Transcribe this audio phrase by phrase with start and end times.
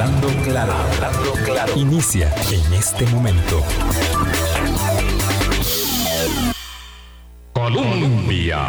[0.00, 1.72] Hablando claro, hablando claro.
[1.76, 3.62] Inicia en este momento.
[7.52, 8.60] Colombia.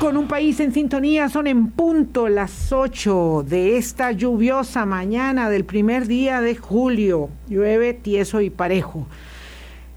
[0.00, 5.64] Con un país en sintonía, son en punto las 8 de esta lluviosa mañana del
[5.64, 7.30] primer día de julio.
[7.48, 9.06] Llueve tieso y parejo.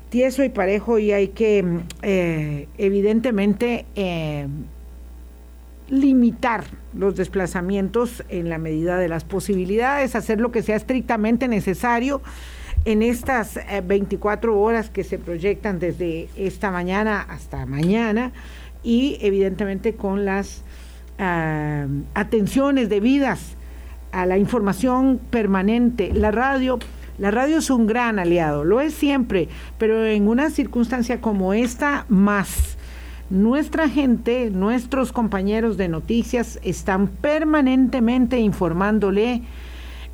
[0.10, 1.66] Tieso y parejo y hay que,
[2.04, 4.46] eh, evidentemente, eh,
[5.92, 6.64] limitar
[6.94, 12.22] los desplazamientos en la medida de las posibilidades, hacer lo que sea estrictamente necesario
[12.86, 18.32] en estas 24 eh, horas que se proyectan desde esta mañana hasta mañana
[18.84, 20.64] y evidentemente con las
[21.20, 21.86] ah,
[22.16, 23.58] atenciones debidas
[24.14, 26.12] a la información permanente.
[26.14, 26.80] La radio,
[27.18, 32.06] la radio es un gran aliado, lo es siempre, pero en una circunstancia como esta
[32.08, 32.78] más
[33.32, 39.42] nuestra gente, nuestros compañeros de noticias están permanentemente informándole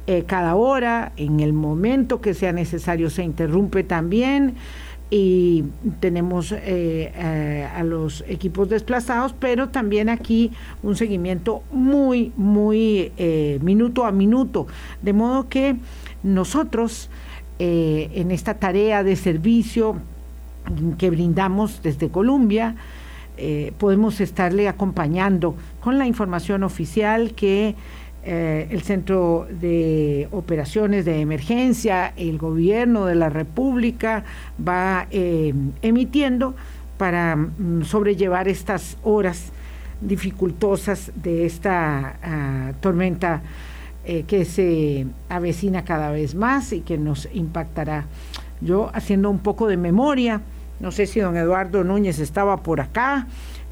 [0.05, 4.53] eh, cada hora, en el momento que sea necesario se interrumpe también.
[5.09, 5.63] Y
[5.99, 10.51] tenemos eh, eh, a los equipos desplazados, pero también aquí
[10.83, 13.13] un seguimiento muy, muy
[13.61, 14.67] minuto a minuto,
[15.01, 15.77] de modo que
[16.23, 17.09] nosotros
[17.57, 19.95] en esta tarea de servicio
[20.97, 22.75] que brindamos desde Colombia,
[23.37, 27.75] eh, podemos estarle acompañando con la información oficial que
[28.23, 34.23] eh, el Centro de Operaciones de Emergencia, el Gobierno de la República
[34.67, 36.55] va eh, emitiendo
[36.97, 39.51] para mm, sobrellevar estas horas
[40.01, 43.41] dificultosas de esta ah, tormenta
[44.25, 48.05] que se avecina cada vez más y que nos impactará.
[48.61, 50.39] Yo haciendo un poco de memoria,
[50.79, 53.27] no sé si don Eduardo Núñez estaba por acá.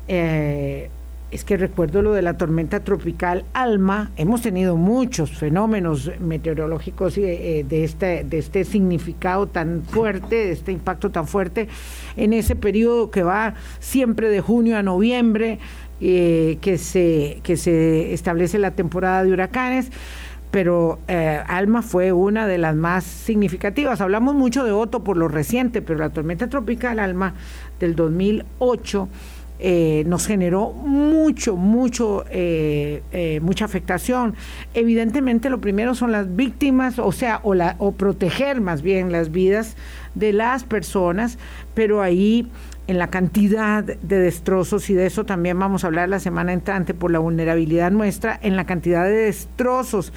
[0.08, 0.90] Eh,
[1.32, 4.12] es que recuerdo lo de la tormenta tropical Alma.
[4.16, 10.72] Hemos tenido muchos fenómenos meteorológicos eh, de, este, de este significado tan fuerte, de este
[10.72, 11.68] impacto tan fuerte,
[12.16, 15.60] en ese periodo que va siempre de junio a noviembre,
[16.00, 19.92] eh, que, se, que se establece la temporada de huracanes
[20.56, 24.00] pero eh, Alma fue una de las más significativas.
[24.00, 27.34] Hablamos mucho de Otto por lo reciente, pero la tormenta tropical Alma
[27.78, 29.10] del 2008
[29.60, 34.36] eh, nos generó mucho, mucho, eh, mucha afectación.
[34.74, 39.76] Evidentemente, lo primero son las víctimas, o sea, o, proteger más bien las vidas
[40.14, 41.38] de las personas,
[41.74, 42.48] pero ahí
[42.88, 46.94] en la cantidad de destrozos, y de eso también vamos a hablar la semana entrante
[46.94, 50.14] por la vulnerabilidad nuestra, en la cantidad de destrozos,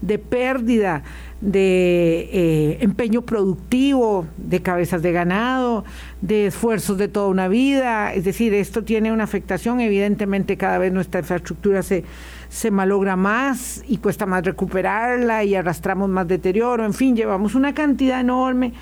[0.00, 1.02] de pérdida,
[1.40, 5.84] de eh, empeño productivo, de cabezas de ganado,
[6.20, 8.14] de esfuerzos de toda una vida.
[8.14, 12.04] Es decir, esto tiene una afectación, evidentemente cada vez nuestra infraestructura se,
[12.48, 17.74] se malogra más y cuesta más recuperarla y arrastramos más deterioro, en fin, llevamos una
[17.74, 18.72] cantidad enorme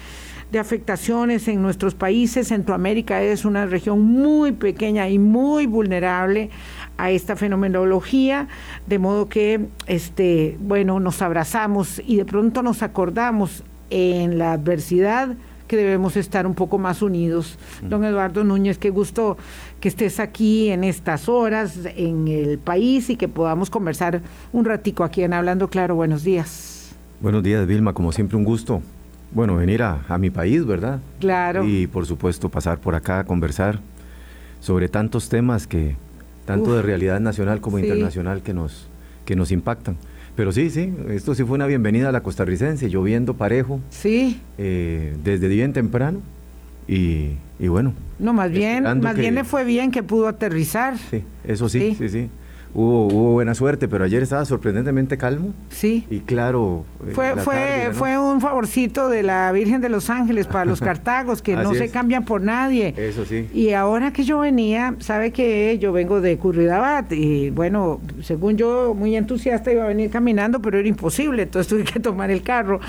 [0.54, 2.47] de afectaciones en nuestros países.
[2.48, 6.48] Centroamérica es una región muy pequeña y muy vulnerable
[6.97, 8.47] a esta fenomenología,
[8.87, 15.34] de modo que este, bueno, nos abrazamos y de pronto nos acordamos en la adversidad
[15.66, 17.59] que debemos estar un poco más unidos.
[17.82, 17.88] Mm.
[17.88, 19.36] Don Eduardo Núñez, qué gusto
[19.81, 24.22] que estés aquí en estas horas en el país y que podamos conversar
[24.53, 25.97] un ratico aquí en Hablando Claro.
[25.97, 26.94] Buenos días.
[27.21, 28.82] Buenos días, Vilma, como siempre un gusto
[29.33, 31.01] bueno, venir a, mi país, ¿verdad?
[31.21, 31.65] Claro.
[31.65, 33.81] Y por supuesto pasar por acá a conversar
[34.61, 35.97] sobre tantos temas que,
[36.47, 38.89] tanto de realidad nacional como internacional que nos,
[39.25, 39.97] que nos impactan.
[40.37, 43.81] Pero sí, sí, esto sí fue una bienvenida a la costarricense, lloviendo parejo.
[43.91, 44.41] Sí.
[44.59, 46.21] Eh, desde bien temprano.
[46.87, 47.95] Y, bueno.
[48.19, 50.99] No, más bien, más bien le fue bien que pudo aterrizar.
[50.99, 52.09] Sí, eso sí, sí.
[52.09, 52.29] sí
[52.75, 55.55] hubo, buena suerte, pero ayer estaba sorprendentemente calmo.
[55.71, 56.07] Sí.
[56.11, 56.85] Y claro.
[57.07, 61.41] Eh, fue, fue, fue un favorcito de la Virgen de los Ángeles para los cartagos,
[61.41, 62.95] que no se cambian por nadie.
[62.97, 63.49] Eso sí.
[63.55, 68.95] Y ahora que yo venía, sabe que yo vengo de Curridabat y bueno, según yo,
[68.95, 72.81] muy entusiasta, iba a venir caminando, pero era imposible, entonces tuve que tomar el carro.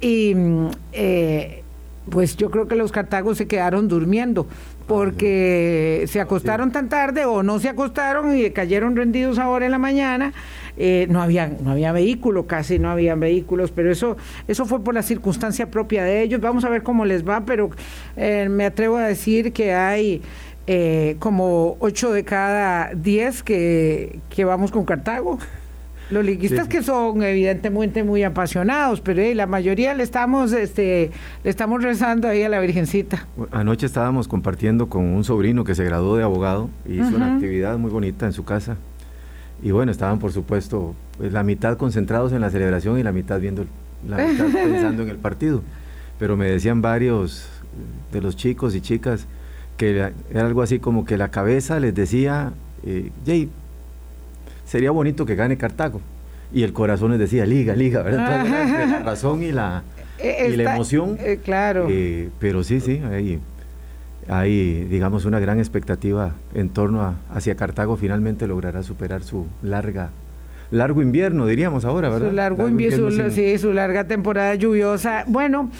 [0.00, 0.34] Y.
[0.34, 1.62] Mm, eh,
[2.08, 4.46] pues yo creo que los cartagos se quedaron durmiendo
[4.88, 9.78] porque se acostaron tan tarde o no se acostaron y cayeron rendidos ahora en la
[9.78, 10.32] mañana.
[10.78, 14.16] Eh, no había no había vehículo, casi no había vehículos, pero eso
[14.48, 16.40] eso fue por la circunstancia propia de ellos.
[16.40, 17.70] Vamos a ver cómo les va, pero
[18.16, 20.22] eh, me atrevo a decir que hay
[20.66, 25.38] eh, como ocho de cada diez que, que vamos con Cartago.
[26.10, 31.10] Los liguistas que son evidentemente muy apasionados, pero la mayoría le estamos, este,
[31.44, 33.26] le estamos rezando ahí a la Virgencita.
[33.50, 37.76] Anoche estábamos compartiendo con un sobrino que se graduó de abogado y hizo una actividad
[37.78, 38.76] muy bonita en su casa.
[39.62, 43.40] Y bueno, estaban por supuesto pues la mitad concentrados en la celebración y la mitad
[43.40, 43.66] viendo,
[44.08, 45.62] la mitad pensando en el partido.
[46.18, 47.48] Pero me decían varios
[48.12, 49.26] de los chicos y chicas
[49.76, 52.52] que era algo así como que la cabeza les decía,
[52.84, 53.48] eh, Jay,
[54.68, 56.00] sería bonito que gane Cartago.
[56.52, 58.46] Y el corazón les decía, liga, liga, ¿verdad?
[58.90, 59.82] la razón y la,
[60.22, 61.18] y la emoción.
[61.20, 61.86] Eh, claro.
[61.90, 63.40] Eh, pero sí, sí, hay,
[64.28, 70.10] hay, digamos, una gran expectativa en torno a hacia Cartago finalmente logrará superar su larga
[70.70, 72.28] largo invierno, diríamos ahora, ¿verdad?
[72.28, 75.24] Su largo, invierno, sí, su larga temporada lluviosa.
[75.26, 75.70] Bueno,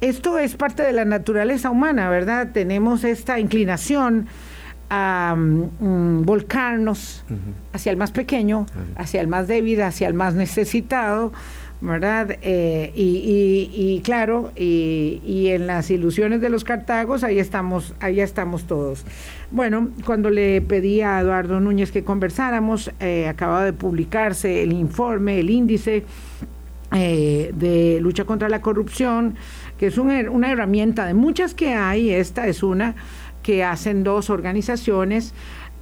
[0.00, 2.48] esto es parte de la naturaleza humana, ¿verdad?
[2.52, 4.26] Tenemos esta inclinación
[4.90, 7.24] a mm, volcarnos
[7.72, 11.32] hacia el más pequeño, hacia el más débil, hacia el más necesitado,
[11.80, 12.38] ¿verdad?
[12.42, 19.04] Eh, y, claro, y, en las ilusiones de los cartagos, ahí estamos, ahí estamos todos.
[19.50, 25.38] Bueno, cuando le pedí a Eduardo Núñez que conversáramos, eh, acababa de publicarse el informe,
[25.38, 26.04] el índice
[26.94, 29.36] eh, de lucha contra la corrupción,
[29.78, 32.96] que es una herramienta de muchas que hay, esta es una
[33.48, 35.32] que hacen dos organizaciones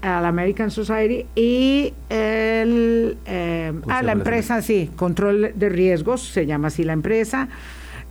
[0.01, 6.69] la American Society y el, eh, a la empresa, sí, Control de Riesgos, se llama
[6.69, 7.49] así la empresa,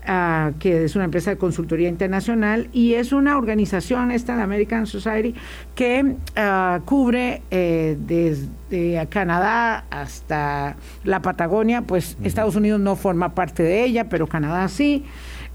[0.06, 4.88] ah, que es una empresa de consultoría internacional y es una organización, esta la American
[4.88, 5.34] Society,
[5.74, 10.76] que ah, cubre eh, desde Canadá hasta
[11.06, 15.06] la Patagonia, pues Estados Unidos no forma parte de ella, pero Canadá sí.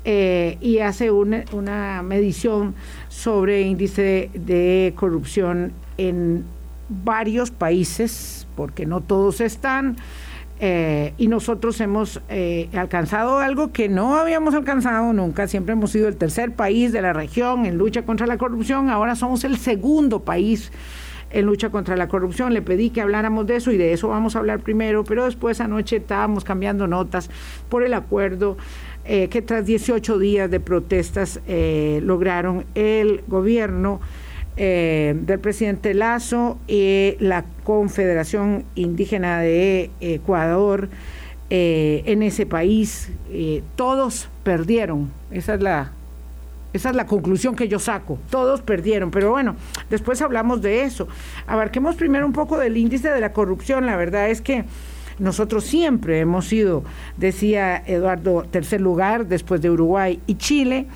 [0.06, 2.74] Eh, y hace una medición
[3.20, 6.44] sobre índice de corrupción en
[6.88, 9.96] varios países, porque no todos están,
[10.58, 16.08] eh, y nosotros hemos eh, alcanzado algo que no habíamos alcanzado nunca, siempre hemos sido
[16.08, 20.20] el tercer país de la región en lucha contra la corrupción, ahora somos el segundo
[20.20, 20.72] país
[21.30, 22.52] en lucha contra la corrupción.
[22.52, 25.60] Le pedí que habláramos de eso y de eso vamos a hablar primero, pero después
[25.60, 27.30] anoche estábamos cambiando notas
[27.68, 28.56] por el acuerdo
[29.04, 31.40] eh, que tras 18 días de protestas
[32.02, 34.00] lograron el gobierno
[34.62, 40.90] eh, del presidente Lazo y la Confederación Indígena de Ecuador
[41.48, 43.10] eh, en ese país.
[43.30, 45.10] Eh, todos perdieron.
[45.30, 45.92] Esa es la
[46.74, 48.18] esa es la conclusión que yo saco.
[48.28, 49.56] Todos perdieron, pero bueno,
[49.88, 51.08] después hablamos de eso.
[51.46, 53.86] Abarquemos primero un poco del índice de la corrupción.
[53.86, 54.64] La verdad es que
[55.20, 56.82] nosotros siempre hemos sido,
[57.16, 60.86] decía Eduardo, tercer lugar después de Uruguay y Chile.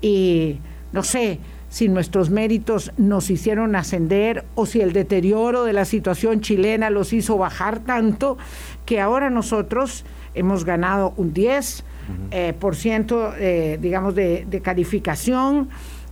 [0.00, 0.58] Y
[0.92, 1.40] no sé,
[1.72, 7.14] si nuestros méritos nos hicieron ascender o si el deterioro de la situación chilena los
[7.14, 8.36] hizo bajar tanto
[8.84, 10.04] que ahora nosotros
[10.34, 11.84] hemos ganado un 10
[12.30, 15.70] eh, por ciento, eh, digamos, de, calificación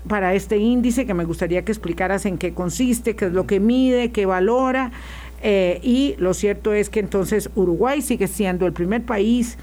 [0.08, 3.60] para este índice que me gustaría que explicaras en qué consiste, qué es lo que
[3.60, 4.92] mide, qué valora.
[5.42, 9.56] Eh, y lo cierto es que entonces Uruguay sigue siendo el primer país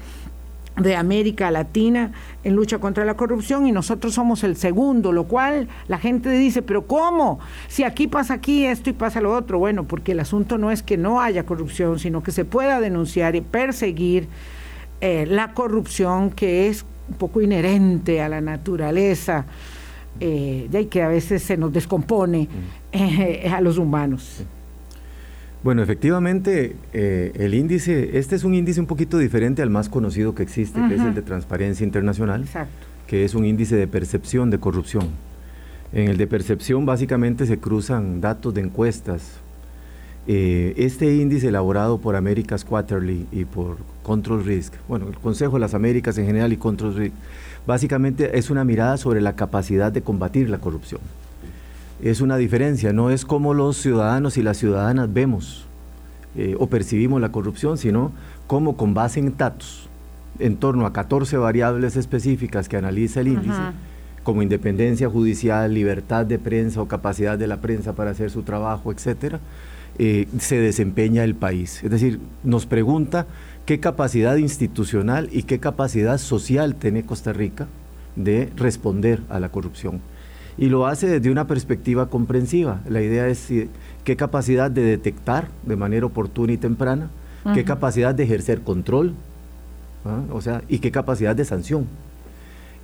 [0.80, 2.12] de América Latina
[2.44, 6.62] en lucha contra la corrupción y nosotros somos el segundo, lo cual la gente dice,
[6.62, 7.40] pero ¿cómo?
[7.68, 9.58] Si aquí pasa aquí esto y pasa lo otro.
[9.58, 13.36] Bueno, porque el asunto no es que no haya corrupción, sino que se pueda denunciar
[13.36, 14.28] y perseguir
[15.00, 19.46] eh, la corrupción que es un poco inherente a la naturaleza
[20.20, 22.48] eh, y que a veces se nos descompone
[22.92, 24.44] eh, a los humanos.
[25.64, 30.32] Bueno, efectivamente, eh, el índice, este es un índice un poquito diferente al más conocido
[30.34, 32.44] que existe, que es el de Transparencia Internacional,
[33.08, 35.08] que es un índice de percepción de corrupción.
[35.92, 39.40] En el de percepción básicamente se cruzan datos de encuestas.
[40.28, 45.60] Eh, este índice elaborado por Américas Quarterly y por Control Risk, bueno, el Consejo de
[45.60, 47.14] las Américas en general y Control Risk,
[47.66, 51.00] básicamente es una mirada sobre la capacidad de combatir la corrupción
[52.02, 55.66] es una diferencia, no es como los ciudadanos y las ciudadanas vemos
[56.36, 58.12] eh, o percibimos la corrupción, sino
[58.46, 59.88] como con base en datos,
[60.38, 63.60] en torno a 14 variables específicas que analiza el índice,
[64.22, 68.92] como independencia judicial, libertad de prensa o capacidad de la prensa para hacer su trabajo,
[68.92, 69.40] etcétera,
[69.98, 71.82] eh, se desempeña el país.
[71.82, 73.26] Es decir, nos pregunta
[73.66, 77.66] qué capacidad institucional y qué capacidad social tiene Costa Rica
[78.14, 80.00] de responder a la corrupción
[80.58, 82.80] y lo hace desde una perspectiva comprensiva.
[82.88, 83.48] La idea es
[84.04, 87.10] qué capacidad de detectar de manera oportuna y temprana,
[87.54, 89.14] qué capacidad de ejercer control,
[90.04, 90.20] ¿ah?
[90.32, 91.86] o sea, y qué capacidad de sanción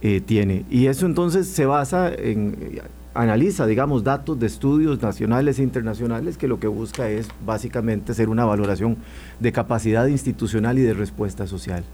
[0.00, 0.64] eh, tiene.
[0.70, 2.80] Y eso entonces se basa en,
[3.14, 8.28] analiza, digamos, datos de estudios nacionales e internacionales que lo que busca es básicamente hacer
[8.28, 8.96] una valoración
[9.40, 11.84] de capacidad institucional y de respuesta social.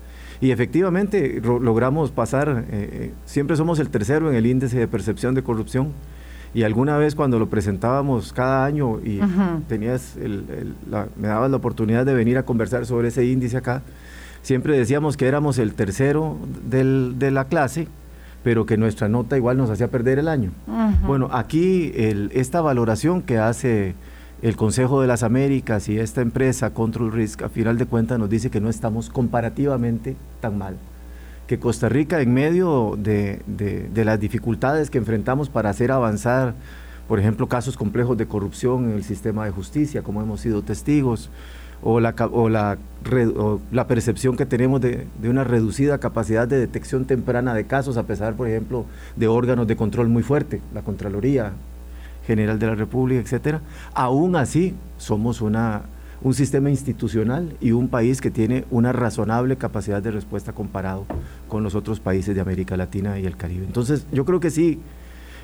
[0.41, 5.35] Y efectivamente logramos pasar, eh, eh, siempre somos el tercero en el índice de percepción
[5.35, 5.89] de corrupción.
[6.55, 9.21] Y alguna vez cuando lo presentábamos cada año y
[9.69, 13.83] tenías me dabas la oportunidad de venir a conversar sobre ese índice acá,
[14.43, 17.87] siempre decíamos que éramos el tercero de la clase,
[18.43, 20.51] pero que nuestra nota igual nos hacía perder el año.
[21.07, 23.95] Bueno, aquí esta valoración que hace
[24.43, 28.31] el Consejo de las Américas y esta empresa Control Risk, a final de cuentas nos
[28.31, 30.77] dice que no estamos comparativamente tan mal.
[31.47, 33.43] Que Costa Rica en medio de,
[33.95, 36.55] las dificultades que enfrentamos para hacer avanzar,
[37.07, 41.29] por ejemplo, casos complejos de corrupción en el sistema de justicia, como hemos sido testigos,
[41.83, 42.79] o la, o la,
[43.73, 48.35] la percepción que tenemos de, una reducida capacidad de detección temprana de casos, a pesar,
[48.37, 51.53] por ejemplo, de órganos de control muy fuerte, la Contraloría
[52.27, 53.61] General de la República, etcétera.
[53.95, 55.83] Aún así, somos una
[56.23, 61.07] un sistema institucional y un país que tiene una razonable capacidad de respuesta comparado
[61.49, 63.65] con los otros países de América Latina y el Caribe.
[63.65, 64.81] Entonces, yo creo que sí,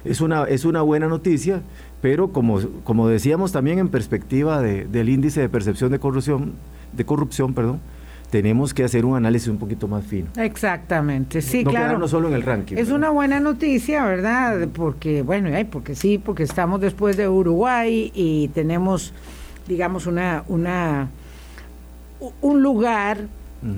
[0.04, 1.62] es una, es una buena noticia,
[2.02, 6.52] pero como, como decíamos también en perspectiva del índice de percepción de corrupción,
[6.92, 7.80] de corrupción, perdón,
[8.30, 10.28] tenemos que hacer un análisis un poquito más fino.
[10.36, 11.98] Exactamente, sí, no claro.
[11.98, 12.76] No solo en el ranking.
[12.76, 14.68] Es una buena noticia, ¿verdad?
[14.72, 19.12] Porque, bueno, porque sí, porque estamos después de Uruguay y tenemos
[19.66, 21.08] digamos, una, una,
[22.40, 23.26] un lugar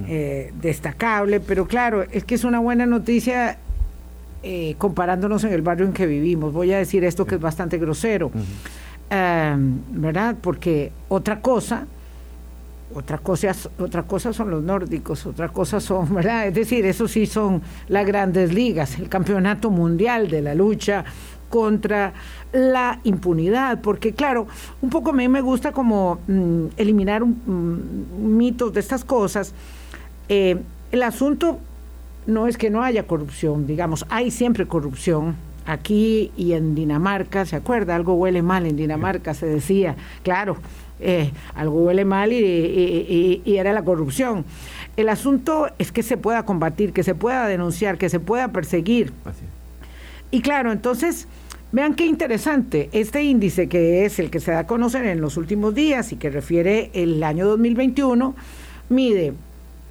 [0.07, 3.59] eh, destacable, pero claro, es que es una buena noticia
[4.43, 6.53] eh, comparándonos en el barrio en que vivimos.
[6.53, 8.31] Voy a decir esto que es bastante grosero,
[9.11, 10.37] ¿verdad?
[10.41, 11.87] Porque otra cosa,
[12.95, 16.49] otra cosa, otra cosa son los nórdicos, otra cosa son, ¿verdad?
[16.49, 21.05] Es decir, eso sí son las grandes ligas, el campeonato mundial de la lucha
[21.49, 22.13] contra
[22.53, 24.47] la impunidad, porque claro,
[24.83, 29.55] un poco a mí me gusta como mm, eliminar mm, mitos de estas cosas.
[30.29, 30.59] Eh,
[30.93, 31.59] el asunto
[32.27, 35.37] no es que no haya corrupción, digamos, hay siempre corrupción.
[35.67, 37.95] Aquí y en Dinamarca, ¿se acuerda?
[37.95, 40.57] Algo huele mal en Dinamarca, se decía, claro,
[41.01, 44.45] eh, algo huele mal y, y, era la corrupción.
[44.97, 49.13] El asunto es que se pueda combatir, que se pueda denunciar, que se pueda perseguir.
[50.31, 51.29] Y claro, entonces
[51.71, 55.37] Vean qué interesante, este índice que es el que se da a conocer en los
[55.37, 58.35] últimos días y que refiere el año 2021,
[58.89, 59.35] mide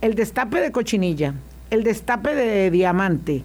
[0.01, 1.35] el destape de cochinilla,
[1.69, 3.43] el destape de diamante,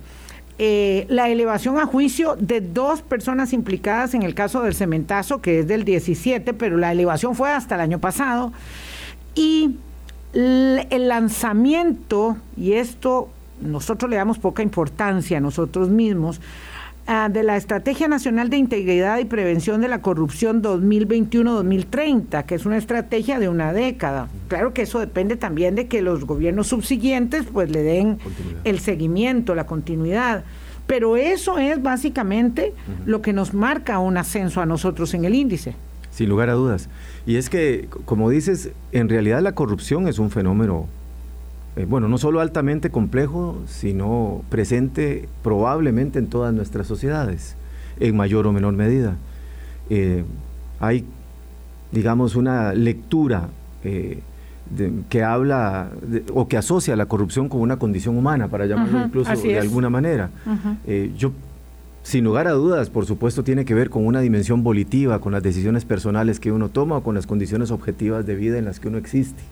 [0.58, 5.60] eh, la elevación a juicio de dos personas implicadas en el caso del cementazo, que
[5.60, 8.52] es del 17, pero la elevación fue hasta el año pasado,
[9.34, 9.76] y
[10.34, 13.28] el lanzamiento, y esto
[13.60, 16.40] nosotros le damos poca importancia a nosotros mismos,
[17.08, 22.64] Ah, de la Estrategia Nacional de Integridad y Prevención de la Corrupción 2021-2030, que es
[22.64, 24.28] una estrategia de una década.
[24.46, 28.18] Claro que eso depende también de que los gobiernos subsiguientes pues le den
[28.62, 30.44] el seguimiento, la continuidad.
[30.86, 32.72] Pero eso es básicamente
[33.04, 35.74] lo que nos marca un ascenso a nosotros en el índice.
[36.12, 36.88] Sin lugar a dudas.
[37.26, 40.86] Y es que, como dices, en realidad la corrupción es un fenómeno
[41.74, 47.56] eh, bueno, no solo altamente complejo, sino presente probablemente en todas nuestras sociedades,
[47.98, 49.16] en mayor o menor medida.
[49.88, 50.24] Eh,
[50.80, 51.06] hay,
[51.90, 53.48] digamos, una lectura
[53.84, 54.20] eh,
[55.08, 55.90] que habla
[56.34, 60.30] o que asocia la corrupción con una condición humana, para llamarlo incluso de alguna manera.
[61.16, 61.32] yo,
[62.02, 65.42] sin lugar a dudas, por supuesto, tiene que ver con una dimensión volitiva, con las
[65.42, 68.88] decisiones personales que uno toma o con las condiciones objetivas de vida en las que
[68.88, 69.42] uno existe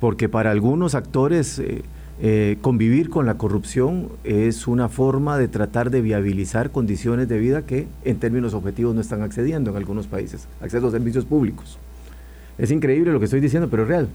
[0.00, 1.82] porque para algunos actores eh,
[2.20, 7.62] eh, convivir con la corrupción es una forma de tratar de viabilizar condiciones de vida
[7.62, 11.78] que en términos objetivos no están accediendo en algunos países, acceso a servicios públicos.
[12.56, 14.08] Es increíble lo que estoy diciendo, pero es real.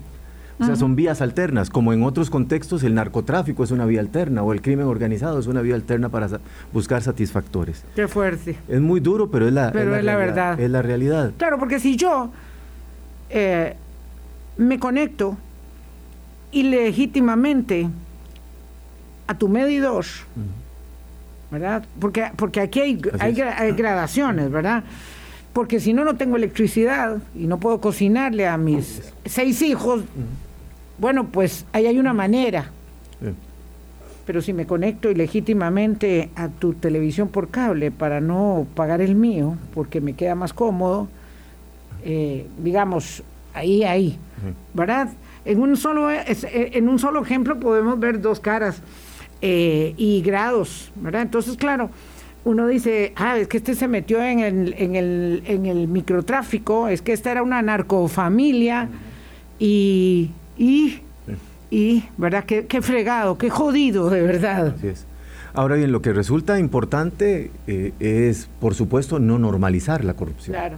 [0.62, 4.44] O sea, son vías alternas, como en otros contextos el narcotráfico es una vía alterna
[4.44, 6.28] o el crimen organizado es una vía alterna para
[6.74, 7.86] buscar satisfactores.
[7.96, 8.58] Qué fuerte.
[8.68, 10.60] Es muy duro, pero es la, pero es la, verdad.
[10.60, 11.32] Es la realidad.
[11.38, 12.32] Claro, porque si yo
[13.30, 13.76] eh,
[14.58, 15.38] me conecto
[16.52, 17.88] ilegítimamente
[19.28, 20.06] a tu medidor,
[21.52, 21.86] ¿verdad?
[22.00, 24.84] Porque, porque aquí hay, hay, gradaciones, ¿verdad?
[25.54, 30.02] Porque si no, no tengo electricidad y no puedo cocinarle a mis seis hijos,
[30.98, 32.72] bueno, pues ahí hay una manera.
[34.26, 39.58] Pero si me conecto ilegítimamente a tu televisión por cable para no pagar el mío,
[39.74, 41.08] porque me queda más cómodo,
[42.04, 44.18] eh, digamos, ahí, ahí,
[44.74, 45.10] ¿verdad?
[45.50, 48.84] En un solo, eh, en un solo ejemplo podemos ver dos caras
[49.42, 51.24] eh, y grados, ¿verdad?
[51.24, 51.90] Entonces, claro,
[52.46, 56.88] uno dice, ah, es que este se metió en el, en el, en el microtráfico,
[56.88, 58.90] es que esta era una narcofamilia
[59.58, 61.00] y, y,
[61.72, 62.44] y ¿verdad?
[62.46, 64.76] Qué, qué, fregado, qué jodido, de verdad.
[64.78, 65.08] Así es.
[65.56, 70.56] Ahora bien, lo que resulta importante eh, es, por supuesto, no normalizar la corrupción.
[70.56, 70.78] Claro.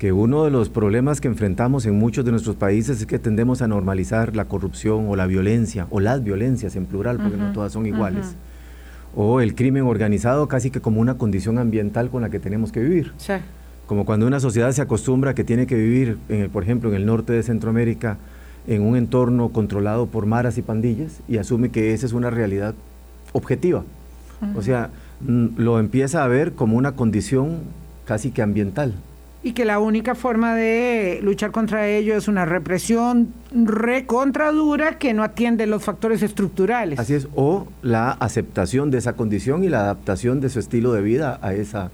[0.00, 3.60] Que uno de los problemas que enfrentamos en muchos de nuestros países es que tendemos
[3.60, 7.74] a normalizar la corrupción o la violencia, o las violencias en plural, porque no todas
[7.74, 8.34] son iguales.
[9.14, 12.80] O el crimen organizado casi que como una condición ambiental con la que tenemos que
[12.80, 13.12] vivir.
[13.18, 13.34] Sí.
[13.86, 16.94] Como cuando una sociedad se acostumbra que tiene que vivir, en el, por ejemplo, en
[16.94, 18.16] el norte de Centroamérica,
[18.66, 22.74] en un entorno controlado por maras y pandillas y asume que esa es una realidad
[23.34, 23.84] objetiva.
[24.56, 24.88] O sea,
[25.26, 27.58] lo empieza a ver como una condición
[28.06, 28.94] casi que ambiental.
[29.42, 35.22] Y que la única forma de luchar contra ello es una represión recontradura que no
[35.22, 36.98] atiende los factores estructurales.
[36.98, 41.00] Así es, o la aceptación de esa condición y la adaptación de su estilo de
[41.00, 41.90] vida a esa,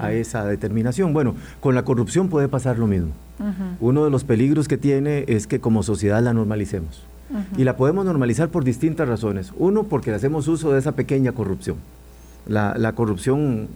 [0.00, 1.12] a esa determinación.
[1.12, 3.12] Bueno, con la corrupción puede pasar lo mismo.
[3.78, 7.04] Uno de los peligros que tiene es que como sociedad la normalicemos.
[7.56, 9.52] Y la podemos normalizar por distintas razones.
[9.56, 11.76] Uno, porque hacemos uso de esa pequeña corrupción.
[12.46, 13.68] La, corrupción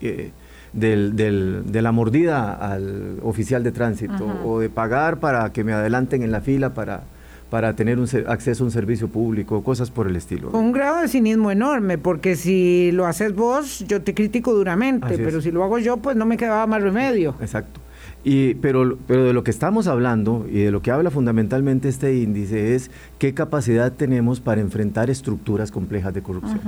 [0.00, 0.30] eh,
[0.72, 6.32] de la mordida al oficial de tránsito o de pagar para que me adelanten en
[6.32, 7.02] la fila para,
[7.50, 10.50] para tener un acceso a un servicio público, cosas por el estilo.
[10.50, 15.18] Con un grado de cinismo enorme, porque si lo haces vos, yo te critico duramente,
[15.18, 17.34] pero si lo hago yo, pues no me quedaba más remedio.
[17.40, 17.80] Exacto.
[18.24, 22.16] Y, pero, pero de lo que estamos hablando y de lo que habla fundamentalmente este
[22.16, 26.60] índice es qué capacidad tenemos para enfrentar estructuras complejas de corrupción.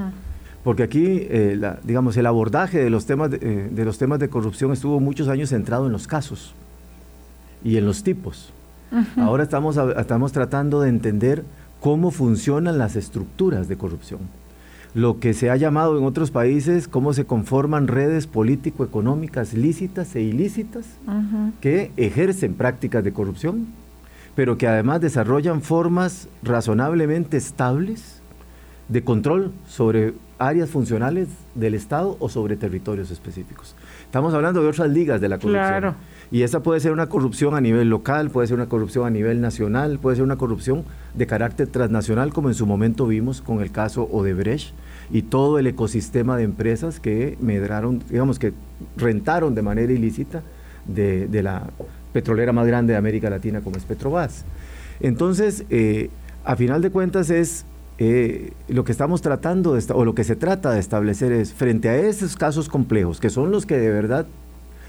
[0.65, 4.29] Porque aquí, eh, digamos, el abordaje de los, temas de, eh, de, los temas de
[4.29, 6.55] corrupción estuvo muchos años centrado en los casos
[7.65, 8.53] y en los tipos.
[9.17, 11.45] Ahora estamos, estamos tratando de entender
[11.81, 14.21] cómo funcionan las estructuras de corrupción.
[14.95, 20.23] Lo que se ha llamado en otros países cómo se conforman redes político-económicas lícitas e
[20.23, 20.87] ilícitas
[21.61, 23.69] que ejercen prácticas de corrupción,
[24.35, 28.20] pero que además desarrollan formas razonablemente estables
[28.91, 33.77] de control sobre áreas funcionales del Estado o sobre territorios específicos.
[34.05, 35.95] Estamos hablando de otras ligas de la corrupción.
[36.33, 39.41] Y esa puede ser una corrupción a nivel local, puede ser una corrupción a nivel
[39.41, 43.71] nacional, puede ser una corrupción de carácter transnacional, como en su momento vimos con el
[43.71, 44.73] caso Odebrecht
[45.11, 48.53] y todo el ecosistema de empresas que medraron, digamos que
[48.97, 50.43] rentaron de manera ilícita
[50.87, 51.65] de, la
[52.13, 54.45] petrolera más grande de América Latina como es Petrobras.
[55.01, 56.11] Entonces, eh,
[56.45, 57.65] a final de cuentas es
[58.03, 61.97] eh, lo que estamos tratando o lo que se trata de establecer es frente a
[61.97, 64.27] esos casos complejos, que son los que de verdad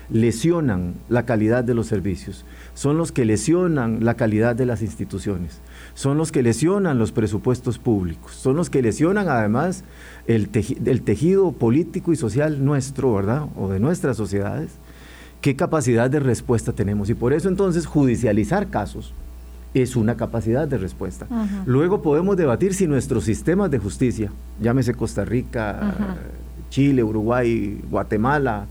[0.10, 5.60] lesionan la calidad de los servicios, son los que lesionan la calidad de las instituciones,
[5.94, 9.84] son los que lesionan los presupuestos públicos, son los que lesionan además
[10.26, 13.46] el, tejido político y social nuestro, ¿verdad?
[13.58, 14.72] O de nuestras sociedades.
[15.42, 17.10] ¿Qué capacidad de respuesta tenemos?
[17.10, 19.14] Y por eso entonces judicializar casos
[19.74, 21.28] es una capacidad de respuesta.
[21.66, 26.18] Luego podemos debatir si nuestros sistemas de justicia, llámese Costa Rica,
[26.70, 28.68] Chile, Uruguay, Guatemala,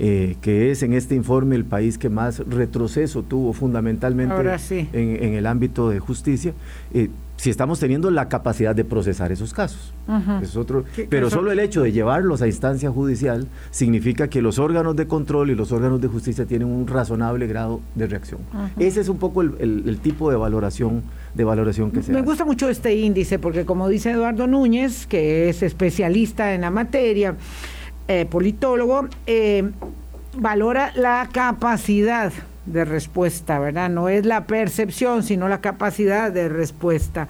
[0.00, 4.56] eh, que es en este informe el país que más retroceso tuvo fundamentalmente
[4.92, 6.52] en, el ámbito de justicia,
[6.94, 9.94] eh, si estamos teniendo la capacidad de procesar esos casos.
[10.42, 14.96] es otro, pero solo el hecho de llevarlos a instancia judicial significa que los órganos
[14.96, 18.40] de control y los órganos de justicia tienen un razonable grado de reacción.
[18.78, 21.02] Ese es un poco el, tipo de valoración
[21.34, 25.48] de valoración que se Me gusta mucho este índice porque como dice Eduardo Núñez, que
[25.48, 27.36] es especialista en la materia,
[28.08, 29.70] eh, politólogo, eh,
[30.36, 32.32] valora la capacidad
[32.72, 33.90] de respuesta, ¿verdad?
[33.90, 37.28] No es la percepción, sino la capacidad de respuesta.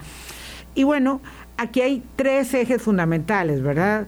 [0.75, 1.21] Y bueno,
[1.57, 4.07] aquí hay tres ejes fundamentales, ¿verdad?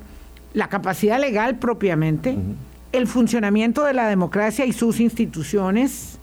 [0.55, 2.37] La capacidad legal propiamente,
[2.93, 6.19] el funcionamiento de la democracia y sus instituciones,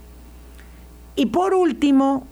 [1.16, 2.28] y por último,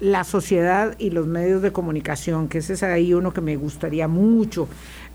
[0.00, 4.08] la sociedad y los medios de comunicación, que ese es ahí uno que me gustaría
[4.08, 4.68] mucho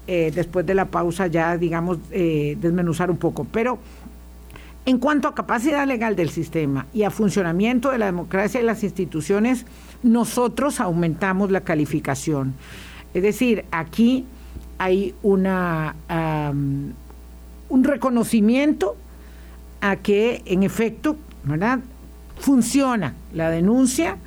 [0.07, 3.45] eh, después de la pausa ya, digamos, eh, desmenuzar un poco.
[3.51, 3.77] Pero
[4.89, 8.83] en cuanto a capacidad legal del sistema y a funcionamiento de la democracia y las
[8.83, 9.67] instituciones,
[10.01, 12.55] nosotros aumentamos la calificación.
[13.13, 14.25] Es decir, aquí
[14.79, 15.95] hay una,
[17.69, 18.95] un reconocimiento
[19.79, 21.17] a que en efecto.
[22.39, 24.17] Funciona la denuncia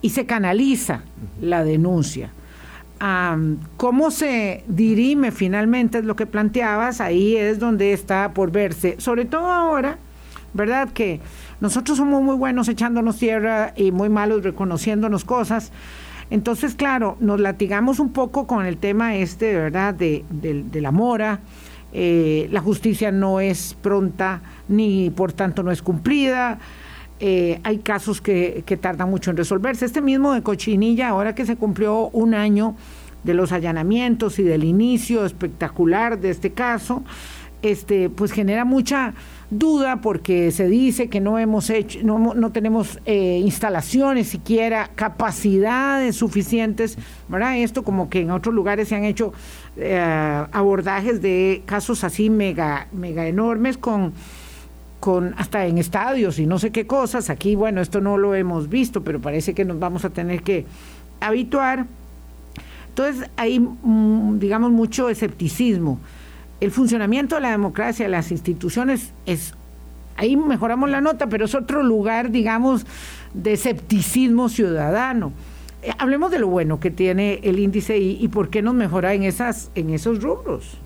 [0.00, 1.02] y se canaliza
[1.42, 2.30] la denuncia
[3.76, 9.46] cómo se dirime finalmente lo que planteabas, ahí es donde está por verse, sobre todo
[9.46, 9.98] ahora,
[10.54, 10.88] ¿verdad?
[10.92, 11.20] Que
[11.60, 15.72] nosotros somos muy buenos echándonos tierra y muy malos reconociéndonos cosas.
[16.30, 19.94] Entonces, claro, nos latigamos un poco con el tema este, ¿verdad?
[19.94, 20.24] De,
[20.74, 21.40] la mora.
[21.92, 26.58] Eh, la justicia no es pronta ni por tanto no es cumplida.
[27.20, 29.84] Eh, hay casos que, que, tardan mucho en resolverse.
[29.84, 32.76] Este mismo de Cochinilla, ahora que se cumplió un año
[33.24, 37.02] de los allanamientos y del inicio espectacular de este caso,
[37.62, 39.14] este, pues genera mucha
[39.50, 46.16] duda porque se dice que no hemos hecho, no, no tenemos eh, instalaciones siquiera, capacidades
[46.16, 47.58] suficientes, ¿verdad?
[47.58, 49.32] Esto como que en otros lugares se han hecho
[49.76, 49.98] eh,
[50.52, 54.12] abordajes de casos así mega, mega enormes con,
[55.00, 57.30] con hasta en estadios y no sé qué cosas.
[57.30, 60.66] Aquí, bueno, esto no lo hemos visto, pero parece que nos vamos a tener que
[61.20, 61.86] habituar.
[62.88, 66.00] Entonces hay, mm, digamos, mucho escepticismo
[66.60, 69.54] el funcionamiento de la democracia, de las instituciones, es
[70.16, 72.84] ahí mejoramos la nota, pero es otro lugar, digamos,
[73.34, 75.32] de escepticismo ciudadano.
[75.82, 79.14] Eh, hablemos de lo bueno que tiene el índice y, y, por qué nos mejora
[79.14, 80.78] en esas, en esos rubros.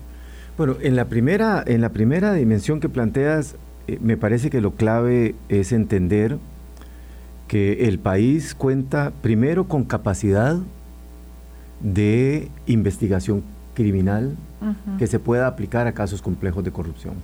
[0.55, 3.55] Bueno, en la primera, en la primera dimensión que planteas,
[4.01, 6.37] me parece que lo clave es entender
[7.47, 10.57] que el país cuenta primero con capacidad
[11.81, 13.43] de investigación
[13.73, 14.35] criminal
[14.97, 17.15] que se pueda aplicar a casos complejos de corrupción.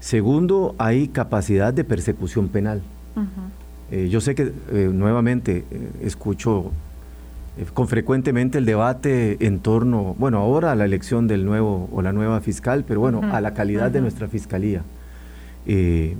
[0.00, 2.82] Segundo, hay capacidad de persecución penal.
[3.90, 6.70] Eh, yo sé que eh, nuevamente eh, escucho
[7.74, 12.12] con frecuentemente el debate en torno, bueno, ahora a la elección del nuevo o la
[12.12, 14.82] nueva fiscal, pero bueno, a la calidad de nuestra fiscalía.
[15.66, 16.14] Y,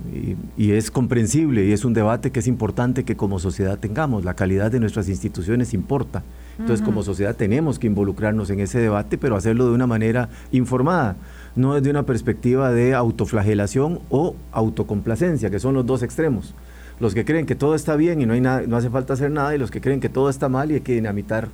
[0.57, 4.23] y, es comprensible y es un debate que es importante que como sociedad tengamos.
[4.23, 6.23] La calidad de nuestras instituciones importa.
[6.59, 11.15] Entonces, como sociedad tenemos que involucrarnos en ese debate, pero hacerlo de una manera informada,
[11.55, 16.53] no desde una perspectiva de autoflagelación o autocomplacencia, que son los dos extremos.
[16.99, 19.31] Los que creen que todo está bien y no, hay nada, no hace falta hacer
[19.31, 21.47] nada, y los que creen que todo está mal y hay que dinamitar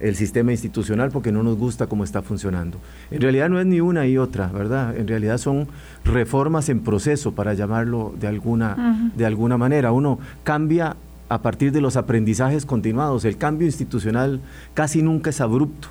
[0.00, 2.78] el sistema institucional porque no nos gusta cómo está funcionando.
[3.10, 4.96] En realidad no es ni una y otra, ¿verdad?
[4.96, 5.68] En realidad son
[6.04, 9.92] reformas en proceso, para llamarlo de alguna, de alguna manera.
[9.92, 10.96] Uno cambia
[11.28, 13.24] a partir de los aprendizajes continuados.
[13.24, 14.40] El cambio institucional
[14.74, 15.88] casi nunca es abrupto.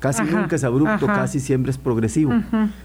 [0.00, 2.32] Casi nunca es abrupto, casi siempre es progresivo.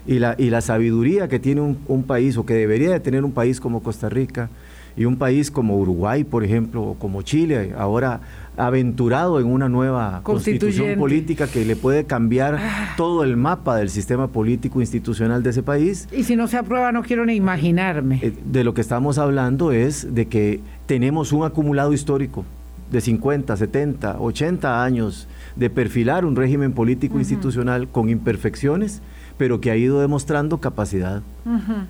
[0.06, 3.24] y, la, y la sabiduría que tiene un, un, país, o que debería de tener
[3.24, 4.50] un país como Costa Rica,
[4.96, 8.20] y un país como Uruguay, por ejemplo, o como Chile, ahora
[8.56, 12.94] aventurado en una nueva constitución política que le puede cambiar ah.
[12.96, 16.08] todo el mapa del sistema político institucional de ese país.
[16.12, 18.20] Y si no se aprueba, no quiero ni imaginarme.
[18.22, 22.44] Eh, de lo que estamos hablando es de que tenemos un acumulado histórico
[22.90, 29.02] de 50, 70, 80 años de perfilar un régimen político institucional con imperfecciones
[29.38, 31.22] pero que ha ido demostrando capacidad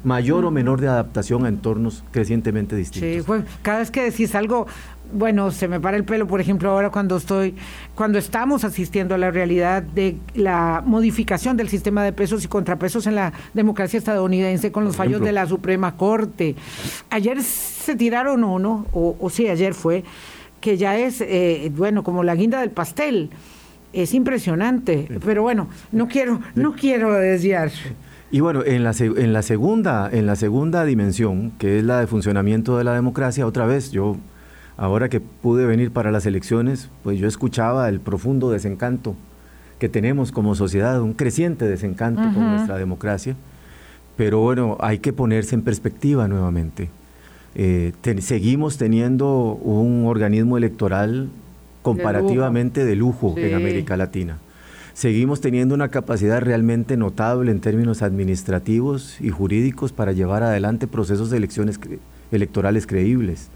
[0.05, 3.27] mayor o menor de adaptación a entornos crecientemente distintos.
[3.27, 4.67] Sí, cada vez que decís algo,
[5.12, 7.55] bueno, se me para el pelo, por ejemplo, ahora cuando estoy,
[7.95, 13.07] cuando estamos asistiendo a la realidad de la modificación del sistema de pesos y contrapesos
[13.07, 16.55] en la democracia estadounidense con los fallos de la Suprema Corte.
[17.11, 20.05] Ayer se tiraron uno, o, o sí, ayer fue,
[20.61, 23.31] que ya es, eh, bueno, como la guinda del pastel
[23.92, 27.71] es impresionante, pero bueno, no quiero, no quiero desviar.
[28.31, 32.07] Y bueno, en la, en la segunda, en la segunda dimensión, que es la de
[32.07, 34.16] funcionamiento de la democracia, otra vez yo
[34.77, 39.15] ahora que pude venir para las elecciones, pues yo escuchaba el profundo desencanto
[39.79, 43.37] que tenemos como sociedad, un creciente desencanto con nuestra democracia,
[44.17, 46.89] pero bueno, hay que ponerse en perspectiva nuevamente.
[47.55, 51.29] Eh, seguimos teniendo un organismo electoral
[51.83, 54.39] comparativamente de lujo, en América Latina.
[54.93, 61.31] Seguimos teniendo una capacidad realmente notable en términos administrativos y jurídicos para llevar adelante procesos
[61.31, 61.79] de elecciones
[62.33, 63.51] electorales creíbles.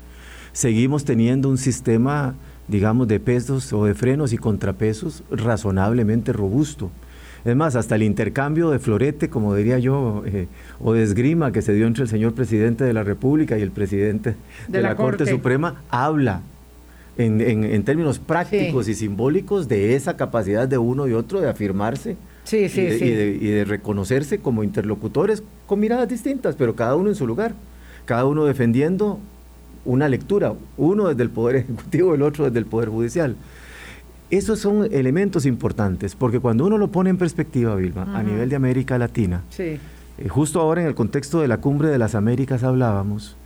[0.52, 2.34] Seguimos teniendo un sistema,
[2.68, 6.90] digamos, de pesos o de frenos y contrapesos razonablemente robusto.
[7.44, 10.46] Es más, hasta el intercambio de florete, como diría yo, eh,
[10.78, 13.70] o de esgrima que se dio entre el señor presidente de la República y el
[13.70, 14.34] presidente
[14.68, 16.42] de, la, Corte Suprema, habla
[17.16, 22.16] en, términos prácticos y simbólicos de esa capacidad de uno y otro de afirmarse
[22.52, 27.54] y, de, reconocerse como interlocutores con miradas distintas, pero cada uno en su lugar,
[28.04, 29.18] cada uno defendiendo
[29.84, 33.36] una lectura, uno desde el Poder Ejecutivo, el otro desde el Poder Judicial.
[34.30, 38.56] Esos son elementos importantes, porque cuando uno lo pone en perspectiva, Vilma, a nivel de
[38.56, 39.78] América Latina, eh,
[40.28, 43.36] justo ahora en el contexto de la Cumbre de las Américas hablábamos,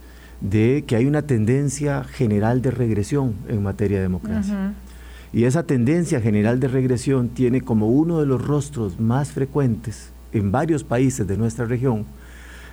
[0.42, 4.74] de que hay una tendencia general de regresión en materia de democracia.
[5.32, 10.52] Y esa tendencia general de regresión tiene como uno de los rostros más frecuentes en
[10.52, 12.04] varios países de nuestra región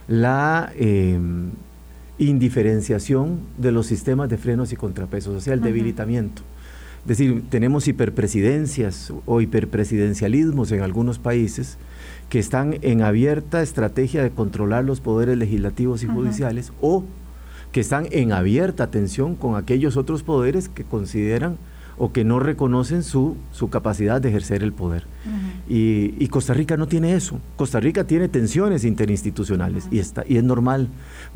[0.08, 1.52] la em,
[2.18, 6.44] indiferenciación de los sistemas de frenos y contrapesos, o sea, el debilitamiento.
[7.02, 11.78] Es decir, tenemos hiperpresidencias o hiperpresidencialismos en algunos países
[12.30, 17.04] que están en abierta estrategia de controlar los poderes legislativos y judiciales o
[17.72, 21.58] que están en abierta tensión con aquellos otros poderes que consideran
[22.04, 25.06] o que no reconocen su, su capacidad de ejercer el poder.
[25.70, 27.40] y, Costa Rica no tiene eso.
[27.58, 30.88] Costa Rica tiene tensiones interinstitucionales y, está, y es normal.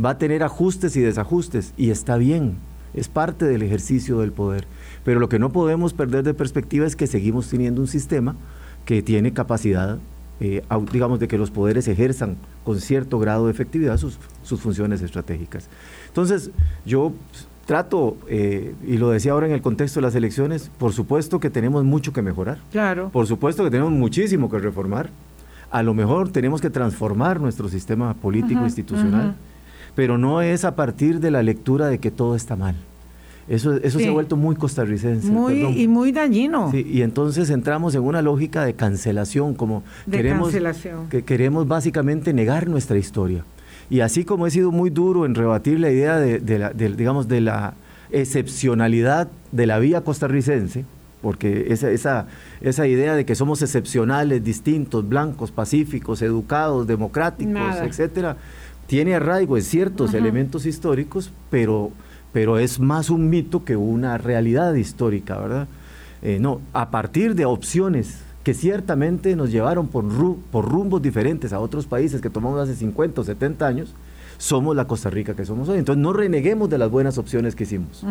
[0.04, 2.56] Va a tener ajustes y desajustes y está bien.
[2.96, 4.66] Es parte del ejercicio del poder.
[5.04, 8.36] Pero lo que no podemos perder de perspectiva es que seguimos teniendo un sistema
[8.86, 10.00] que tiene capacidad,
[10.40, 15.04] eh, digamos, de que los poderes ejerzan con cierto grado de efectividad sus, sus funciones
[15.04, 15.70] estratégicas.
[16.08, 16.50] Entonces,
[16.88, 17.14] yo
[17.66, 21.50] trato, eh, y lo decía ahora en el contexto de las elecciones, por supuesto que
[21.50, 22.60] tenemos mucho que mejorar.
[22.72, 23.10] Claro.
[23.12, 25.10] Por supuesto que tenemos muchísimo que reformar.
[25.72, 29.36] A lo mejor tenemos que transformar nuestro sistema político institucional,
[29.96, 32.76] pero no es a partir de la lectura de que todo está mal.
[33.48, 35.28] Eso, eso se ha vuelto muy costarricense.
[35.28, 36.72] Muy, y muy dañino.
[36.72, 41.10] Sí, y entonces entramos en una lógica de cancelación, como de queremos, cancelación.
[41.10, 43.44] que queremos básicamente negar nuestra historia.
[43.90, 47.42] Y así como he sido muy duro en rebatir la idea de, la, digamos, de
[47.42, 47.76] la
[48.12, 50.86] excepcionalidad de la vía costarricense,
[51.22, 52.28] porque esa, esa,
[52.62, 58.38] esa idea de que somos excepcionales, distintos, blancos, pacíficos, educados, democráticos, etcétera,
[58.88, 61.92] tiene arraigo en ciertos elementos históricos, pero,
[62.32, 65.68] pero es más un mito que una realidad histórica, ¿verdad?
[66.22, 70.06] Eh, no, a partir de opciones que ciertamente nos llevaron por,
[70.52, 73.96] por rumbos diferentes a otros países que tomamos hace 50 o 70 años,
[74.38, 75.80] somos la Costa Rica que somos hoy.
[75.80, 78.06] Entonces no reneguemos de las buenas opciones que hicimos.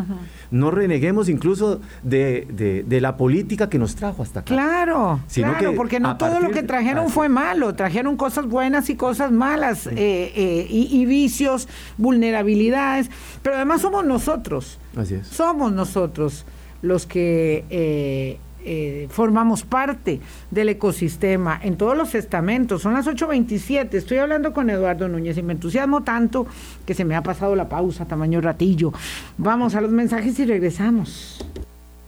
[0.51, 4.53] No reneguemos incluso de, la política que nos trajo hasta acá.
[4.53, 9.31] Claro, claro, porque no todo lo que trajeron fue malo, trajeron cosas buenas y cosas
[9.31, 13.09] malas, eh, eh, y, y, vicios, vulnerabilidades,
[13.41, 14.81] pero además somos nosotros.
[14.97, 15.29] Así es.
[15.29, 16.45] Somos nosotros
[16.85, 22.83] los que eh, eh, formamos parte del ecosistema en todos los estamentos.
[22.83, 26.47] Son las 8.27, estoy hablando con Eduardo Núñez y me entusiasmo tanto
[26.87, 28.93] que se me ha pasado la pausa, tamaño ratillo.
[29.37, 31.45] Vamos a los mensajes y regresamos.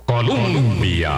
[0.06, 1.12] Colombia.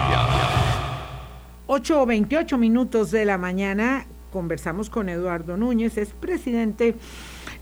[1.67, 6.95] 8.28 minutos de la mañana, conversamos con Eduardo Núñez, es presidente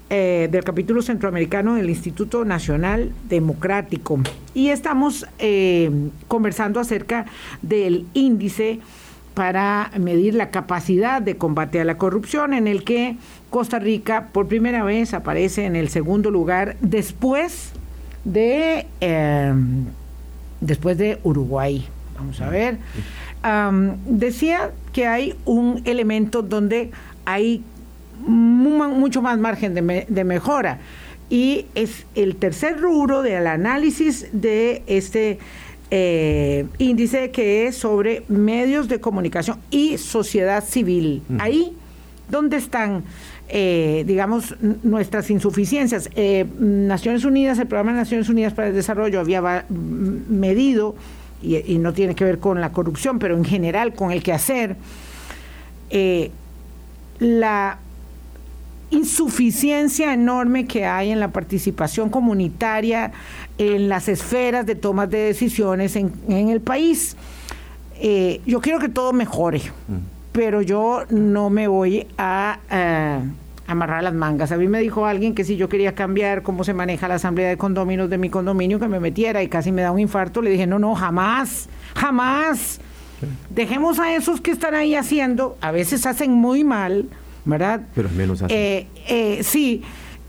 [0.10, 4.18] eh, del capítulo centroamericano del Instituto Nacional Democrático.
[4.54, 5.92] Y estamos eh,
[6.30, 7.26] conversando acerca
[7.62, 8.80] del índice
[9.34, 13.18] para medir la capacidad de combate a la corrupción, en el que
[13.50, 17.74] Costa Rica por primera vez aparece en el segundo lugar después
[18.24, 19.54] de, eh,
[20.62, 21.86] después de Uruguay.
[22.18, 22.78] Vamos a ver.
[24.06, 26.92] decía que hay un elemento donde
[27.26, 27.62] hay
[28.28, 30.80] mucho más margen de, mejora.
[31.30, 35.40] Y es el tercer rubro del análisis de este
[35.92, 41.24] eh, índice que es sobre medios de comunicación y sociedad civil.
[41.40, 41.76] Ahí,
[42.30, 43.04] ¿dónde están?
[43.50, 46.10] Eh, digamos, nuestras insuficiencias.
[46.16, 50.96] Eh, Naciones Unidas, el programa de Naciones Unidas para el Desarrollo había medido,
[51.42, 54.76] y, y, no tiene que ver con la corrupción, pero en general con el quehacer,
[57.20, 57.80] la
[58.90, 63.12] insuficiencia enorme que hay en la participación comunitaria
[63.58, 67.16] en las esferas de tomas de decisiones en, el país.
[68.00, 69.62] Eh, yo quiero que todo mejore,
[70.32, 73.20] pero yo no me voy a eh,
[73.68, 74.52] amarrar las mangas.
[74.52, 77.50] A mí me dijo alguien que si yo quería cambiar cómo se maneja la asamblea
[77.50, 80.42] de condóminos de mi condominio, que me metiera y casi me da un infarto.
[80.42, 82.80] Le dije, no, no, jamás, jamás.
[83.50, 87.10] Dejemos a esos que están ahí haciendo, a veces hacen muy mal,
[87.48, 87.82] ¿verdad?
[87.96, 88.54] Pero al menos así.
[88.54, 89.82] Eh, eh, sí,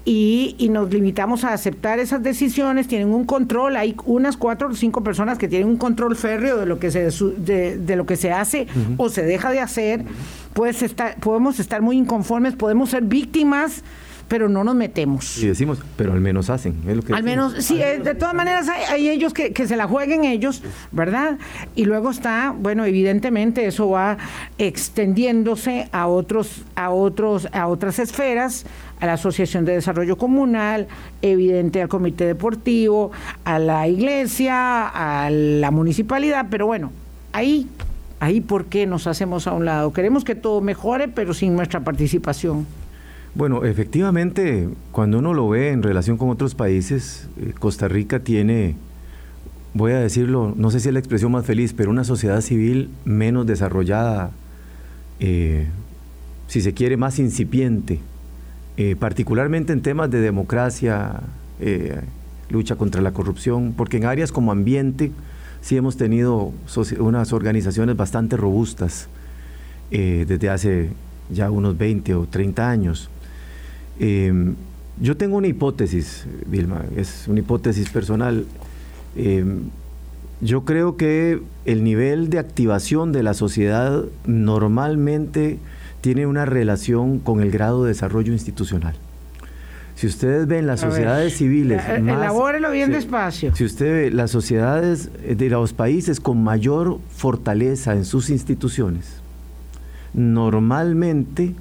[0.05, 4.75] y, y, nos limitamos a aceptar esas decisiones, tienen un control, hay unas cuatro o
[4.75, 8.17] cinco personas que tienen un control férreo de lo que se, de, de lo que
[8.17, 10.05] se hace o se deja de hacer,
[10.55, 13.83] pues estar, podemos estar muy inconformes, podemos ser víctimas
[14.29, 15.39] pero no nos metemos.
[15.39, 16.77] Y decimos, pero al menos hacen.
[17.13, 20.63] al menos, sí, eh, de todas maneras hay, ellos que, se la jueguen ellos,
[20.93, 21.39] ¿verdad?
[21.75, 24.19] Y luego está, bueno, evidentemente eso va
[24.59, 28.67] extendiéndose a otros, a otros, a otras esferas,
[29.01, 30.89] a la Asociación de Desarrollo Comunal,
[31.23, 33.11] evidente al Comité Deportivo,
[33.45, 36.93] a la iglesia, a la municipalidad, pero bueno,
[37.33, 37.67] ahí
[38.21, 39.93] ahí por qué nos hacemos a un lado.
[39.93, 42.67] Queremos que todo mejore, pero sin nuestra participación.
[43.35, 48.75] Bueno, efectivamente, cuando uno lo ve en relación con otros países, eh, Costa Rica tiene,
[49.75, 52.91] voy a decirlo, no sé si es la expresión más feliz, pero una sociedad civil
[53.05, 54.31] menos desarrollada,
[55.21, 55.67] eh,
[56.47, 58.01] si se quiere, más incipiente,
[58.77, 61.21] eh, particularmente en temas de democracia,
[62.51, 65.11] lucha contra la corrupción, porque en áreas como ambiente
[65.61, 66.53] sí hemos tenido
[67.01, 69.09] unas organizaciones bastante robustas
[69.91, 70.91] desde hace
[71.31, 73.11] ya unos 20 o 30 años.
[73.99, 74.55] Em,
[75.01, 78.45] yo tengo una hipótesis, Vilma, es una hipótesis personal.
[79.17, 79.71] Em,
[80.41, 85.59] Yo creo que el nivel de activación de la sociedad normalmente
[86.01, 88.95] tiene una relación con el grado de desarrollo institucional.
[89.97, 91.83] Si ustedes ven las sociedades civiles...
[91.89, 93.53] Eh, elabórelo bien despacio.
[93.57, 99.21] Si usted ve las sociedades de los países con mayor fortaleza en sus instituciones,
[100.15, 101.57] normalmente,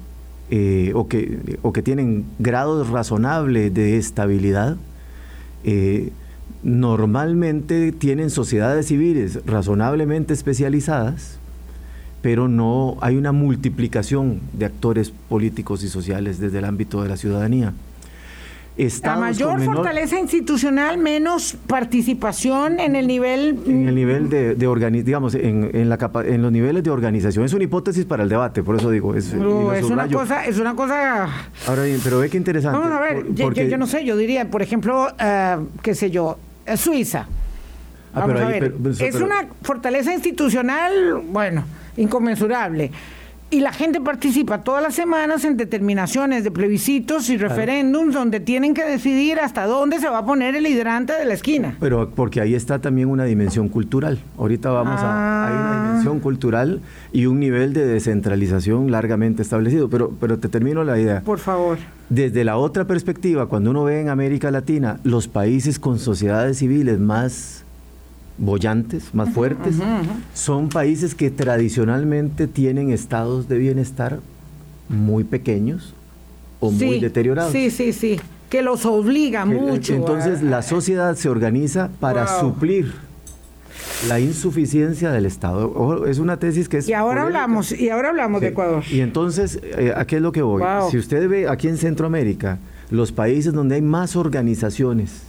[0.50, 4.76] eh, o, que, o que tienen grados razonables de estabilidad,
[5.64, 6.10] eh,
[6.62, 11.38] normalmente tienen sociedades civiles razonablemente especializadas,
[12.22, 17.16] pero no hay una multiplicación de actores políticos y sociales desde el ámbito de la
[17.16, 17.74] ciudadanía
[19.02, 23.58] a mayor fortaleza institucional, menos participación en el nivel...
[23.66, 27.44] En el nivel de, de digamos, en, la en los niveles de organización.
[27.44, 29.14] Es una hipótesis para el debate, por eso digo.
[29.14, 30.44] Es, una cosa...
[30.46, 31.28] Es una cosa...
[31.66, 32.78] Ahora bien, pero ve qué interesante.
[32.78, 36.76] Vamos a ver, yo, no sé, yo diría, por ejemplo, eh, qué sé yo, eh,
[36.76, 37.26] Suiza.
[38.14, 41.64] Ah, Vamos a ver, es una fortaleza institucional, bueno,
[41.96, 42.90] inconmensurable
[43.50, 48.74] y la gente participa todas las semanas en determinaciones de plebiscitos y referéndums donde tienen
[48.74, 51.76] que decidir hasta dónde se va a poner el hidrante de la esquina.
[51.80, 54.18] Pero porque ahí está también una dimensión cultural.
[54.36, 55.86] Ahorita vamos a hay una ah.
[55.86, 56.80] dimensión cultural
[57.12, 61.22] y un nivel de descentralización largamente establecido, pero pero te termino la idea.
[61.22, 61.78] Por favor.
[62.10, 66.98] Desde la otra perspectiva, cuando uno ve en América Latina los países con sociedades civiles
[66.98, 67.64] más
[68.38, 69.76] bollantes, más fuertes,
[70.34, 74.20] son países que tradicionalmente tienen estados de bienestar
[74.88, 75.94] muy pequeños
[76.60, 77.52] o muy deteriorados.
[77.52, 79.94] Sí, sí, sí, que los obliga mucho.
[79.94, 82.92] Entonces la sociedad se organiza para suplir
[84.08, 86.06] la insuficiencia del Estado.
[86.06, 86.88] es una tesis que es...
[86.88, 88.84] Y ahora hablamos, y ahora hablamos de Ecuador.
[88.90, 90.62] Y entonces, eh, ¿a qué es lo que voy?
[90.90, 92.58] Si usted ve aquí en Centroamérica,
[92.90, 95.22] los países donde hay más organizaciones,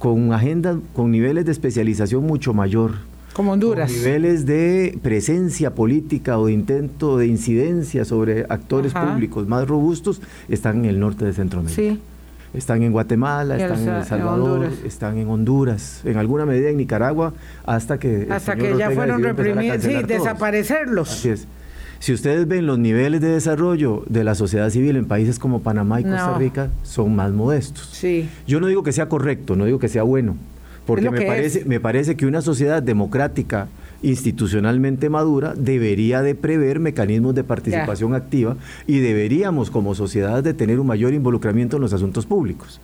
[0.00, 2.92] con agendas, con niveles de especialización mucho mayor.
[3.34, 3.92] Como Honduras.
[3.92, 10.78] niveles de presencia política o de intento de incidencia sobre actores públicos más robustos están
[10.78, 11.80] en el norte de Centroamérica.
[11.80, 12.00] Sí.
[12.54, 17.34] Están en Guatemala, están en El Salvador, están en Honduras, en alguna medida en Nicaragua,
[17.64, 18.26] hasta que...
[18.30, 21.12] Hasta que ya fueron reprimidos, sí, desaparecerlos.
[21.12, 21.46] Así es.
[22.00, 26.00] Si ustedes ven los niveles de desarrollo de la sociedad civil en países como Panamá
[26.00, 27.90] y Costa Rica, son más modestos.
[27.92, 28.26] Sí.
[28.46, 30.34] Yo no digo que sea correcto, no digo que sea bueno,
[30.86, 33.68] porque me parece, me parece que una sociedad democrática
[34.02, 40.80] institucionalmente madura debería de prever mecanismos de participación activa y deberíamos como sociedad de tener
[40.80, 42.80] un mayor involucramiento en los asuntos públicos.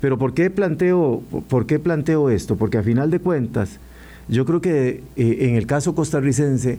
[0.00, 2.56] Pero ¿por qué planteo, por qué planteo esto?
[2.56, 3.80] Porque a final de cuentas,
[4.28, 6.78] yo creo que eh, en el caso costarricense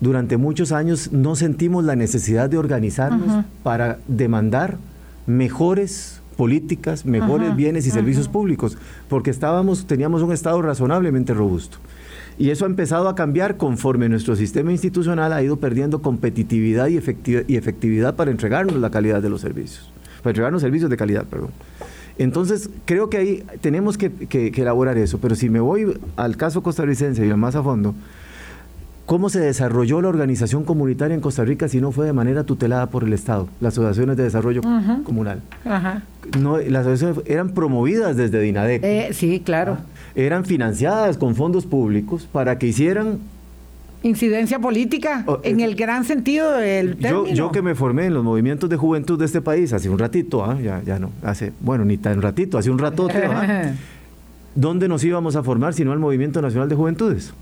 [0.00, 4.76] durante muchos años no sentimos la necesidad de organizarnos para demandar
[5.26, 8.76] mejores políticas, mejores bienes y servicios públicos,
[9.08, 11.78] porque estábamos, teníamos un Estado razonablemente robusto.
[12.36, 16.96] Y eso ha empezado a cambiar conforme nuestro sistema institucional ha ido perdiendo competitividad y,
[16.96, 21.50] efectividad para entregarnos la calidad de los servicios, para entregarnos servicios de calidad, perdón.
[22.18, 26.62] Entonces, creo que ahí tenemos que, que elaborar eso, pero si me voy al caso
[26.62, 27.94] costarricense y más a fondo,
[29.06, 32.86] ¿Cómo se desarrolló la organización comunitaria en Costa Rica si no fue de manera tutelada
[32.88, 34.62] por el Estado, las asociaciones de desarrollo
[35.04, 35.42] comunal?
[36.40, 38.82] No, las asociaciones eran promovidas desde DINADEC.
[38.82, 39.78] Eh, sí, claro.
[39.78, 43.18] Ah, eran financiadas con fondos públicos para que hicieran
[44.02, 47.26] incidencia política oh, en el gran sentido del término.
[47.26, 49.98] Yo, yo, que me formé en los movimientos de juventud de este país hace un
[49.98, 50.58] ratito, ¿ah?
[50.62, 53.72] ya, ya no, hace, bueno, ni tan ratito, hace un ratote, ¿ah?
[54.54, 57.34] ¿dónde nos íbamos a formar si no al Movimiento Nacional de Juventudes?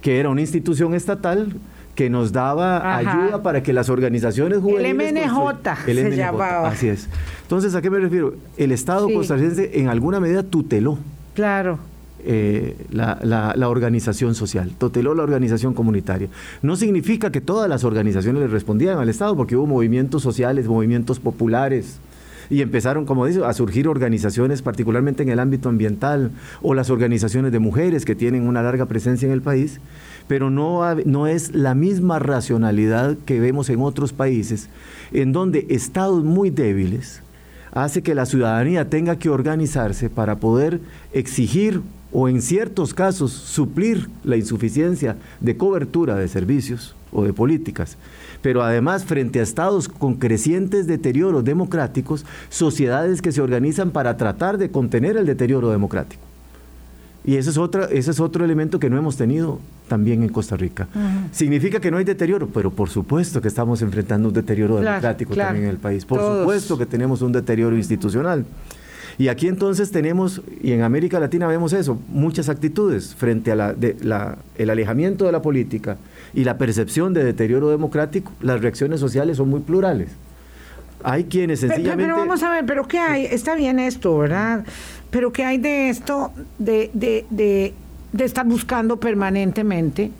[0.00, 1.52] Que era una institución estatal
[1.94, 5.12] que nos daba ayuda para que las organizaciones juveniles...
[5.12, 6.68] El MNJ, se llamaba.
[6.68, 7.08] Así es.
[7.42, 8.34] Entonces, ¿a qué me refiero?
[8.56, 10.96] El Estado costarricense en alguna medida tuteló.
[11.34, 11.80] Claro.
[12.20, 16.28] Eh, la, la, organización social, tuteló la organización comunitaria.
[16.62, 21.18] No significa que todas las organizaciones le respondían al Estado, porque hubo movimientos sociales, movimientos
[21.20, 21.98] populares,
[22.50, 26.30] y empezaron, como dice, a surgir organizaciones, particularmente en el ámbito ambiental,
[26.62, 29.80] o las organizaciones de mujeres que tienen una larga presencia en el país,
[30.26, 34.68] pero no, no es la misma racionalidad que vemos en otros países,
[35.12, 37.22] en donde estados muy débiles
[37.72, 40.80] hace que la ciudadanía tenga que organizarse para poder
[41.12, 41.82] exigir
[42.12, 47.96] o en ciertos casos suplir la insuficiencia de cobertura de servicios o de políticas
[48.42, 54.58] pero además frente a estados con crecientes deterioros democráticos, sociedades que se organizan para tratar
[54.58, 56.22] de contener el deterioro democrático.
[57.24, 60.56] Y ese es, otra, ese es otro elemento que no hemos tenido también en Costa
[60.56, 60.88] Rica.
[61.30, 65.64] Significa que no hay deterioro, pero por supuesto que estamos enfrentando un deterioro democrático también
[65.64, 66.04] en el país.
[66.06, 68.46] Por supuesto que tenemos un deterioro institucional.
[69.18, 73.74] Y aquí entonces tenemos, y en América Latina vemos eso, muchas actitudes frente a
[74.56, 75.96] el alejamiento de la política
[76.34, 80.10] y la percepción de deterioro democrático, las reacciones sociales son muy plurales.
[81.02, 82.04] Hay quienes sencillamente...
[82.04, 83.24] Pero, vamos a ver, ¿pero qué hay?
[83.24, 84.64] Está bien esto, ¿verdad?
[85.10, 87.74] Pero ¿qué hay de esto de, de, de,
[88.12, 90.12] de estar buscando permanentemente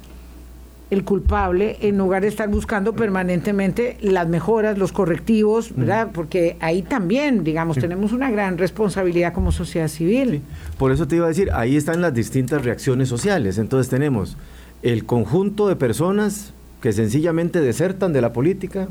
[0.91, 6.09] el culpable en lugar de estar buscando permanentemente las mejoras, los correctivos, ¿verdad?
[6.13, 10.41] Porque ahí también, digamos, tenemos una gran responsabilidad como sociedad civil.
[10.79, 13.59] Por eso te iba a decir, ahí están las distintas reacciones sociales.
[13.59, 14.39] Entonces tenemos
[14.83, 18.89] el conjunto de personas que sencillamente desertan de la política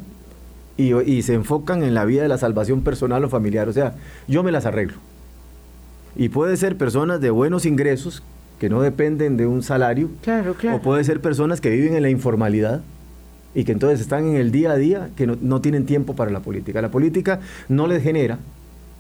[0.76, 3.70] y, y se enfocan en la vida de la salvación personal o familiar.
[3.70, 3.96] O sea,
[4.28, 4.98] yo me las arreglo.
[6.16, 8.22] Y puede ser personas de buenos ingresos
[8.60, 10.10] que no dependen de un salario.
[10.22, 10.78] Claro, claro.
[10.78, 12.82] O puede ser personas que viven en la informalidad
[13.54, 16.42] y que entonces están en el día a día, que no, tienen tiempo para la
[16.42, 16.82] política.
[16.82, 17.40] La política
[17.70, 18.40] no les genera,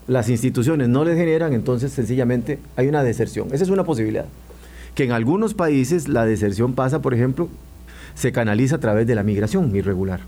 [0.08, 3.49] las instituciones no les generan, entonces sencillamente hay una deserción.
[3.51, 4.26] Esa es una posibilidad.
[4.95, 7.49] Que en algunos países la deserción pasa, por ejemplo,
[8.16, 10.22] se canaliza a través de la migración irregular.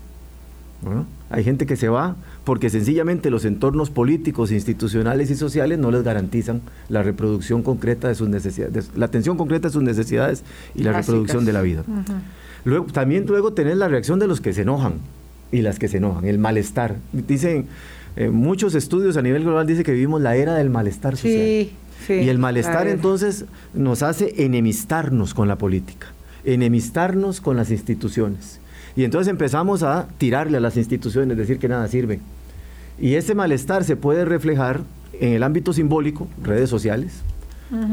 [1.28, 6.02] Hay gente que se va porque sencillamente los entornos políticos, institucionales y sociales no les
[6.02, 10.42] garantizan la reproducción concreta de sus necesidades, la atención concreta de sus necesidades
[10.74, 11.84] y la reproducción de la vida.
[12.64, 14.94] luego, también luego tener la reacción de los que se enojan
[15.52, 16.96] y las que se enojan, el malestar.
[17.12, 17.66] Dicen,
[18.16, 21.68] eh, muchos estudios a nivel global dicen que vivimos la era del malestar social.
[22.08, 26.06] y el malestar entonces nos hace enemistarnos con la política,
[26.44, 28.59] enemistarnos con las instituciones
[28.96, 32.20] y entonces empezamos a tirarle a las instituciones, decir que nada sirve.
[32.98, 34.80] Y ese malestar se puede reflejar
[35.18, 37.22] en el ámbito simbólico, redes sociales,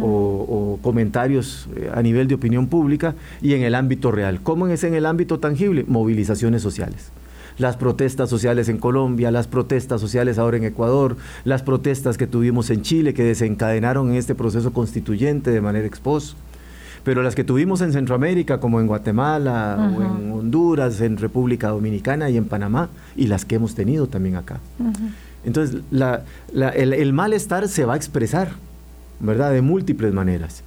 [0.02, 4.39] o, comentarios eh, a nivel de opinión pública, y en el ámbito real.
[4.41, 5.86] ¿Cómo es en el ámbito tangible?
[5.88, 7.12] Movilizaciones sociales
[7.58, 12.70] las protestas sociales en Colombia, las protestas sociales ahora en Ecuador, las protestas que tuvimos
[12.70, 16.38] en Chile que desencadenaron en este proceso constituyente de manera exposta
[17.04, 22.30] pero las que tuvimos en Centroamérica, como en Guatemala o en Honduras, en República Dominicana
[22.30, 24.60] y en Panamá, y las que hemos tenido también acá.
[25.43, 25.82] Entonces,
[26.54, 28.52] el, malestar se va a expresar,
[29.20, 30.64] ¿verdad?, de múltiples maneras.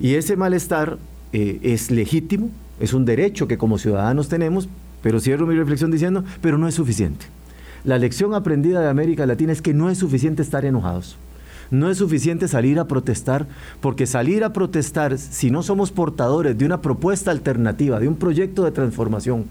[0.00, 0.98] Y ese malestar
[1.32, 4.68] eh, es legítimo, es un derecho que como ciudadanos tenemos,
[5.02, 7.26] pero cierro mi reflexión diciendo, pero no es suficiente.
[7.84, 11.16] La lección aprendida de América Latina es que no es suficiente estar enojados.
[11.72, 13.46] No es suficiente salir a protestar,
[13.80, 18.64] porque salir a protestar, si no somos portadores de una propuesta alternativa, de un proyecto
[18.64, 19.46] de transformación,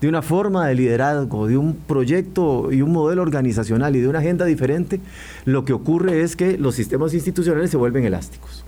[0.00, 4.20] de una forma de liderazgo, de un proyecto y un modelo organizacional y de una
[4.20, 5.00] agenda diferente,
[5.44, 8.64] lo que ocurre es que los sistemas institucionales se vuelven elásticos.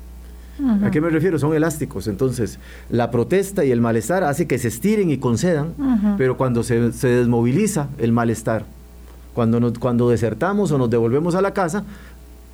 [0.82, 1.38] ¿A qué me refiero?
[1.38, 2.08] Son elásticos.
[2.08, 2.58] Entonces,
[2.90, 5.72] la protesta y el malestar hace que se estiren y concedan,
[6.18, 8.66] pero cuando se, desmoviliza el malestar,
[9.32, 11.84] cuando, cuando desertamos o nos devolvemos a la casa,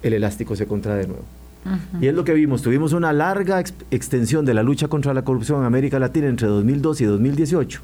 [0.05, 1.25] el elástico se contrae de nuevo.
[1.99, 3.59] Y es lo que vimos, tuvimos una larga
[3.91, 7.81] extensión de la lucha contra la corrupción en América Latina entre 2002 y 2018,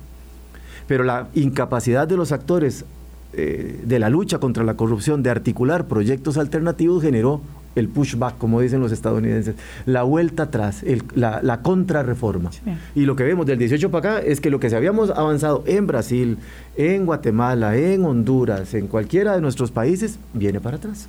[0.86, 2.84] pero la incapacidad de los actores
[3.32, 7.40] eh, de la lucha contra la corrupción de articular proyectos alternativos generó
[7.74, 9.54] el pushback, como dicen los estadounidenses,
[9.86, 12.50] la vuelta atrás, la, la contrarreforma.
[12.94, 15.62] Y lo que vemos del 18 para acá es que lo que se habíamos avanzado
[15.66, 16.36] en Brasil,
[16.76, 21.08] en Guatemala, en Honduras, en cualquiera de nuestros países, viene para atrás.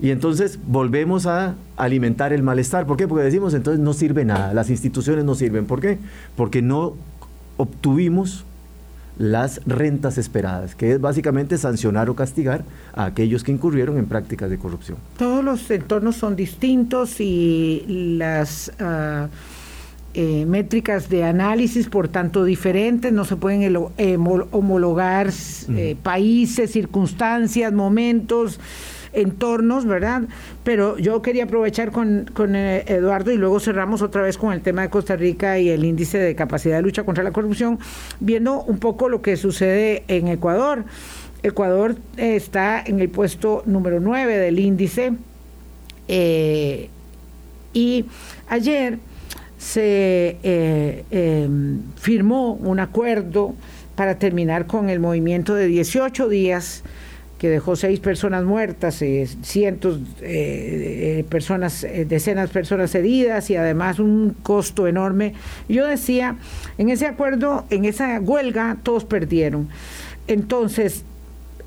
[0.00, 2.86] Y entonces volvemos a alimentar el malestar.
[2.86, 3.08] ¿Por qué?
[3.08, 5.66] Porque decimos entonces no sirve nada, las instituciones no sirven.
[5.66, 5.98] ¿Por qué?
[6.36, 6.94] Porque no
[7.56, 8.44] obtuvimos
[9.18, 12.62] las rentas esperadas, que es básicamente sancionar o castigar
[12.94, 14.98] a aquellos que incurrieron en prácticas de corrupción.
[15.18, 18.72] Todos los entornos son distintos y las
[20.14, 23.76] eh, métricas de análisis, por tanto, diferentes, no se pueden
[24.52, 25.30] homologar
[25.70, 28.60] eh, países, circunstancias, momentos
[29.20, 30.22] entornos, ¿verdad?
[30.64, 34.82] Pero yo quería aprovechar con, eh, Eduardo y luego cerramos otra vez con el tema
[34.82, 37.78] de Costa Rica y el índice de capacidad de lucha contra la corrupción,
[38.20, 40.84] viendo un poco lo que sucede en Ecuador.
[41.42, 45.12] Ecuador eh, está en el puesto número 9 del índice
[46.08, 46.88] eh,
[47.72, 48.04] y
[48.48, 48.98] ayer
[49.58, 50.36] se
[51.10, 53.54] em, firmó un acuerdo
[53.96, 56.84] para terminar con el movimiento de 18 días
[57.38, 63.48] que dejó seis personas muertas, eh, cientos de eh, personas, eh, decenas de personas heridas
[63.50, 65.34] y además un costo enorme.
[65.68, 66.36] Yo decía,
[66.78, 69.68] en ese acuerdo, en esa huelga, todos perdieron.
[70.26, 71.04] Entonces,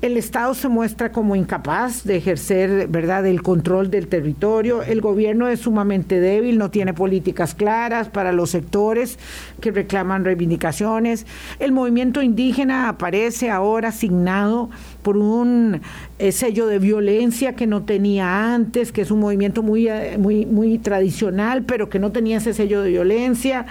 [0.02, 4.82] el Estado se muestra como incapaz de ejercer, ¿verdad?, el control del territorio.
[4.82, 9.20] El gobierno es sumamente débil, no tiene políticas claras para los sectores
[9.60, 11.24] que reclaman reivindicaciones.
[11.60, 14.70] El movimiento indígena aparece ahora asignado
[15.02, 15.80] por un
[16.18, 20.46] eh, sello de violencia que no tenía antes, que es un movimiento muy, eh, muy,
[20.46, 23.66] muy tradicional, pero que no tenía ese sello de violencia.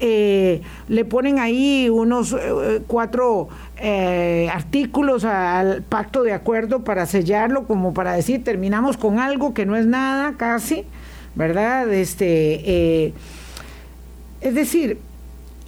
[0.00, 7.66] Eh, le ponen ahí unos eh, cuatro eh, artículos al pacto de acuerdo para sellarlo,
[7.66, 10.84] como para decir, terminamos con algo que no es nada casi,
[11.34, 11.92] ¿verdad?
[11.92, 13.12] Este,
[14.40, 14.98] es decir,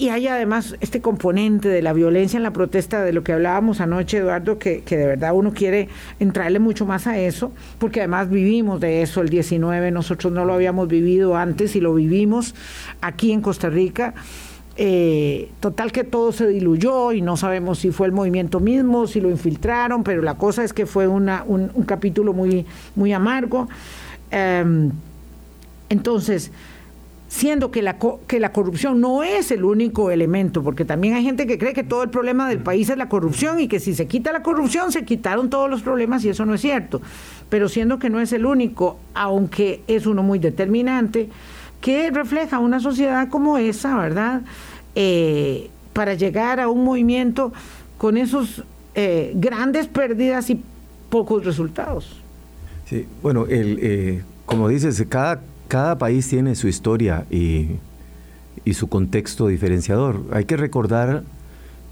[0.00, 3.82] y hay además este componente de la violencia en la protesta de lo que hablábamos
[3.82, 8.30] anoche, Eduardo, que, que, de verdad uno quiere entrarle mucho más a eso, porque además
[8.30, 12.54] vivimos de eso el 19, nosotros no lo habíamos vivido antes y lo vivimos
[13.02, 14.14] aquí en Costa Rica.
[14.76, 19.20] Eh, total que todo se diluyó y no sabemos si fue el movimiento mismo, si
[19.20, 22.64] lo infiltraron, pero la cosa es que fue una, un, capítulo muy,
[22.96, 23.68] muy amargo.
[24.30, 24.90] Eh,
[25.90, 26.52] entonces,
[27.30, 31.46] siendo que la, que la corrupción no es el único elemento, porque también hay gente
[31.46, 34.08] que cree que todo el problema del país es la corrupción y que si se
[34.08, 37.00] quita la corrupción se quitaron todos los problemas y eso no es cierto.
[37.48, 41.28] Pero siendo que no es el único, aunque es uno muy determinante,
[41.80, 44.42] que refleja una sociedad como esa, ¿verdad?
[44.96, 47.52] Eh, para llegar a un movimiento
[47.96, 48.64] con esos
[48.96, 50.60] eh, grandes pérdidas y
[51.10, 52.20] pocos resultados.
[52.86, 55.40] Sí, bueno, el, eh, como dices, cada
[55.70, 57.68] cada país tiene su historia y,
[58.72, 60.22] su contexto diferenciador.
[60.32, 61.22] Hay que recordar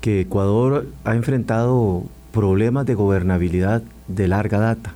[0.01, 4.95] que Ecuador ha enfrentado problemas de gobernabilidad de larga data.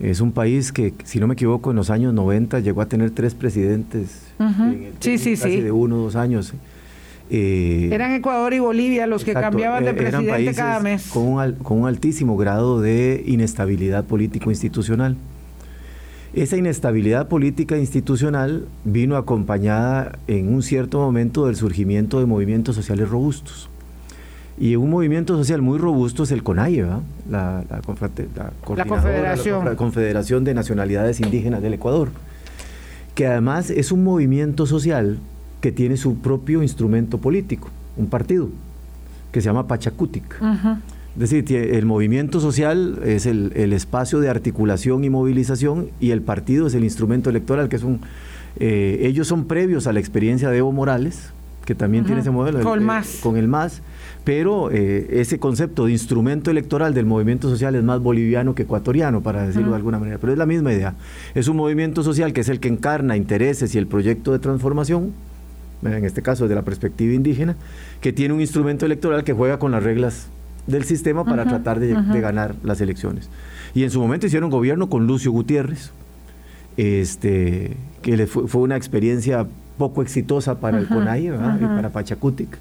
[0.00, 3.10] Es un país que, si no me equivoco, en los años 90 llegó a tener
[3.10, 4.22] tres presidentes.
[5.00, 5.60] sí, sí, casi sí.
[5.60, 6.54] de uno o dos años.
[7.30, 11.08] Eh, Eran Ecuador y Bolivia los que cambiaban de e-, presidente cada mes.
[11.08, 15.16] Con un, con un altísimo grado de inestabilidad político-institucional.
[16.34, 23.10] Esa inestabilidad política institucional vino acompañada en un cierto momento del surgimiento de movimientos sociales
[23.10, 23.68] robustos.
[24.58, 26.86] Y un movimiento social muy robusto es el CONAIE,
[27.30, 29.64] la, la, Confederación.
[29.66, 32.08] la Confederación de Nacionalidades Indígenas del Ecuador,
[33.14, 35.18] que además es un movimiento social
[35.60, 37.68] que tiene su propio instrumento político,
[37.98, 38.48] un partido,
[39.32, 40.40] que se llama Pachacutic.
[41.14, 46.66] Es decir, el movimiento social es el, espacio de articulación y movilización y el partido
[46.66, 48.00] es el instrumento electoral, que es un...
[48.58, 51.32] Eh, ellos son previos a la experiencia de Evo Morales,
[51.64, 52.60] que también tiene ese modelo.
[52.60, 53.18] Con el, más.
[53.22, 53.82] con el MAS,
[54.24, 59.20] pero eh, ese concepto de instrumento electoral del movimiento social es más boliviano que ecuatoriano,
[59.22, 60.18] para decirlo de alguna manera.
[60.18, 60.94] Pero es la misma idea.
[61.34, 65.12] Es un movimiento social que es el que encarna intereses y el proyecto de transformación,
[65.82, 67.56] en este caso desde la perspectiva indígena,
[68.00, 70.28] que tiene un instrumento electoral que juega con las reglas
[70.66, 73.28] del sistema para tratar de, ganar las elecciones.
[73.74, 75.92] Y en su momento hicieron gobierno con Lucio Gutiérrez,
[76.76, 79.46] este, que fue, una experiencia
[79.78, 81.30] poco exitosa para el CONAI y
[81.66, 82.58] para Pachacutic.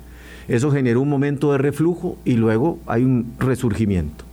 [0.48, 4.26] Eso generó un momento de reflujo y luego hay un resurgimiento.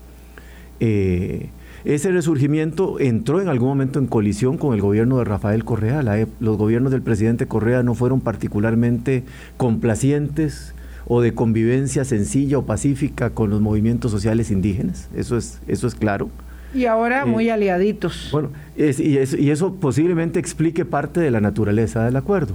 [0.80, 1.50] Eh,
[1.84, 6.02] ese resurgimiento entró en algún momento en colisión con el gobierno de Rafael Correa.
[6.40, 9.24] los gobiernos del presidente Correa no fueron particularmente
[9.56, 10.74] complacientes
[11.08, 15.94] o de convivencia sencilla o pacífica con los movimientos sociales indígenas, eso es, eso es
[15.94, 16.28] claro.
[16.74, 18.28] Y ahora eh, muy aliaditos.
[18.30, 22.54] Bueno, y, eso, posiblemente explique parte de la naturaleza del acuerdo.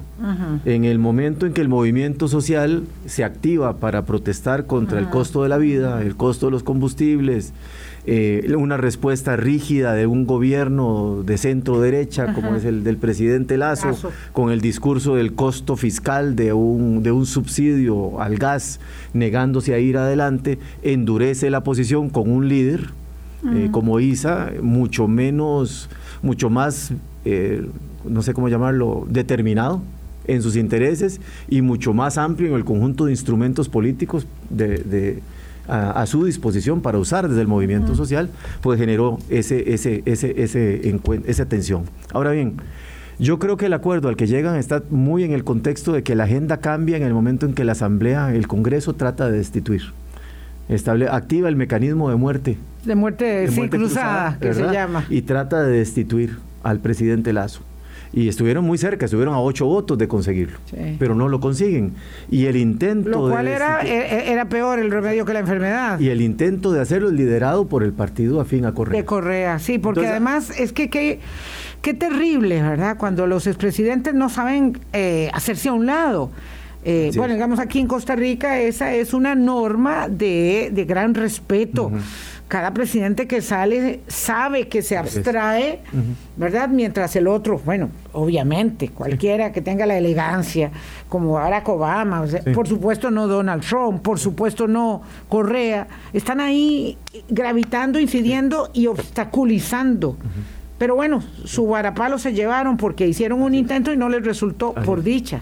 [0.66, 5.44] En el momento en que el movimiento social se activa para protestar contra el costo
[5.44, 7.54] de la vida, el costo de los combustibles,
[8.06, 13.58] eh, una respuesta rígida de un gobierno de centro derecha, como es el del presidente
[13.58, 18.80] Lazo, con el discurso del costo fiscal de un, de un subsidio al gas,
[19.14, 22.90] negándose a ir adelante, endurece la posición con un líder
[23.52, 25.90] eh, como ISA, mucho menos,
[26.22, 26.94] mucho más,
[27.26, 27.68] eh,
[28.06, 29.82] no sé cómo llamarlo, determinado
[30.26, 31.20] en sus intereses
[31.50, 35.22] y mucho más amplio en el conjunto de instrumentos políticos de
[35.68, 38.30] a, su disposición para usar desde el movimiento social,
[38.62, 41.84] pues generó ese, ese, ese, ese esa tensión.
[42.12, 42.58] Ahora bien,
[43.20, 46.16] yo creo que el acuerdo al que llegan está muy en el contexto de que
[46.16, 49.84] la agenda cambia en el momento en que la Asamblea, el Congreso trata de destituir.
[50.70, 52.58] Estable, activa el mecanismo de muerte.
[52.86, 55.06] De muerte, cruzada, que se llama.
[55.10, 57.62] Y trata de destituir al presidente Lazo
[58.14, 60.60] y estuvieron muy cerca, estuvieron a ocho votos de conseguirlo,
[61.00, 61.94] pero no lo consiguen.
[62.30, 63.10] Y el intento...
[63.10, 66.00] Lo cual era, e, e, era peor el remedio que la enfermedad.
[66.00, 68.96] Y el intento de hacerlo es liderado por el partido afín a Correa.
[68.96, 70.90] De Correa, sí, porque además es que...
[70.90, 71.20] que
[71.82, 72.96] Qué terrible, ¿verdad?
[72.98, 76.32] Cuando los expresidentes no saben eh, hacerse a un lado.
[76.86, 81.92] Eh, bueno, digamos aquí en Costa Rica esa es una norma de, de gran respeto.
[82.50, 85.80] Cada presidente que sale sabe que se abstrae,
[86.38, 86.70] ¿verdad?
[86.70, 90.70] Mientras el otro, bueno, obviamente, cualquiera que tenga la elegancia,
[91.10, 98.00] como Barack Obama, por supuesto no Donald Trump, por supuesto no Correa, están ahí gravitando,
[98.00, 100.18] incidiendo y obstaculizando.
[100.84, 105.02] Pero bueno, su varapalo se llevaron porque hicieron un intento y no les resultó por
[105.02, 105.40] dicha.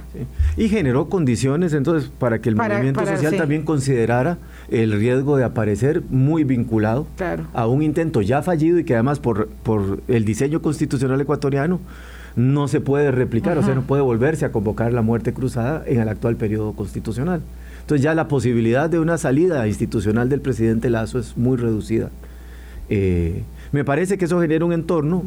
[0.56, 4.38] Y generó condiciones entonces para que el movimiento social también considerara
[4.70, 7.08] el riesgo de aparecer muy vinculado
[7.56, 11.80] a un intento ya fallido y que además por, por el diseño constitucional ecuatoriano
[12.36, 16.02] no se puede replicar, o sea, no puede volverse a convocar la muerte cruzada en
[16.02, 17.42] el actual periodo constitucional.
[17.80, 22.12] Entonces ya la posibilidad de una salida institucional del presidente Lazo es muy reducida.
[22.90, 25.24] Eh, me parece que eso genera un entorno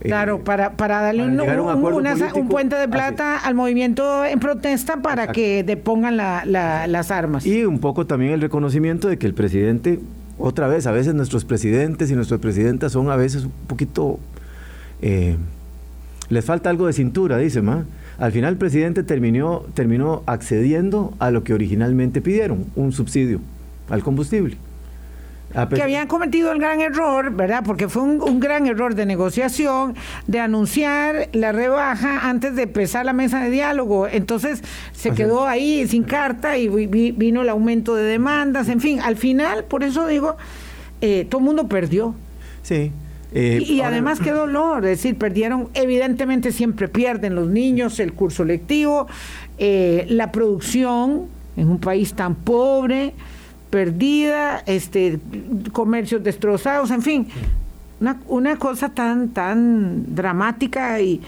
[0.00, 5.64] eh, Claro, para, para darle un, puente de plata al movimiento en protesta para que
[5.64, 7.46] depongan las armas.
[7.46, 10.00] Y un poco también el reconocimiento de que el presidente,
[10.38, 14.18] otra vez, a veces nuestros presidentes y nuestras presidentas son a veces un poquito...
[15.00, 15.36] Eh,
[16.28, 17.84] les falta algo de cintura, dice, ¿ma?
[18.18, 23.40] Al final el presidente terminó, terminó accediendo a lo que originalmente pidieron, un subsidio
[23.88, 24.56] al combustible.
[25.56, 27.62] Ah, que habían cometido el gran error, ¿verdad?
[27.64, 29.94] Porque fue un, gran error de negociación,
[30.26, 34.06] de anunciar la rebaja antes de empezar la mesa de diálogo.
[34.06, 39.16] Entonces se quedó ahí sin carta y vino el aumento de demandas, en fin, al
[39.16, 40.36] final, por eso digo,
[41.00, 42.14] eh, todo el mundo perdió.
[42.62, 42.92] Sí.
[43.32, 48.44] Eh, y, además qué dolor, es decir, perdieron, evidentemente siempre pierden los niños, el curso
[48.44, 49.08] lectivo,
[49.58, 53.14] eh, la producción en un país tan pobre,
[53.70, 55.18] perdida, este,
[55.72, 57.28] comercios destrozados, en fin,
[58.00, 61.20] una, una cosa tan, tan dramática y,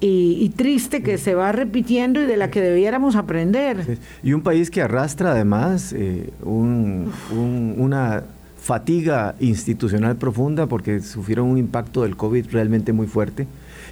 [0.00, 3.98] y, triste que se va repitiendo y de la que debiéramos aprender.
[4.22, 8.24] Y un país que arrastra además eh, una
[8.60, 13.46] fatiga institucional profunda porque sufrieron un impacto del COVID realmente muy fuerte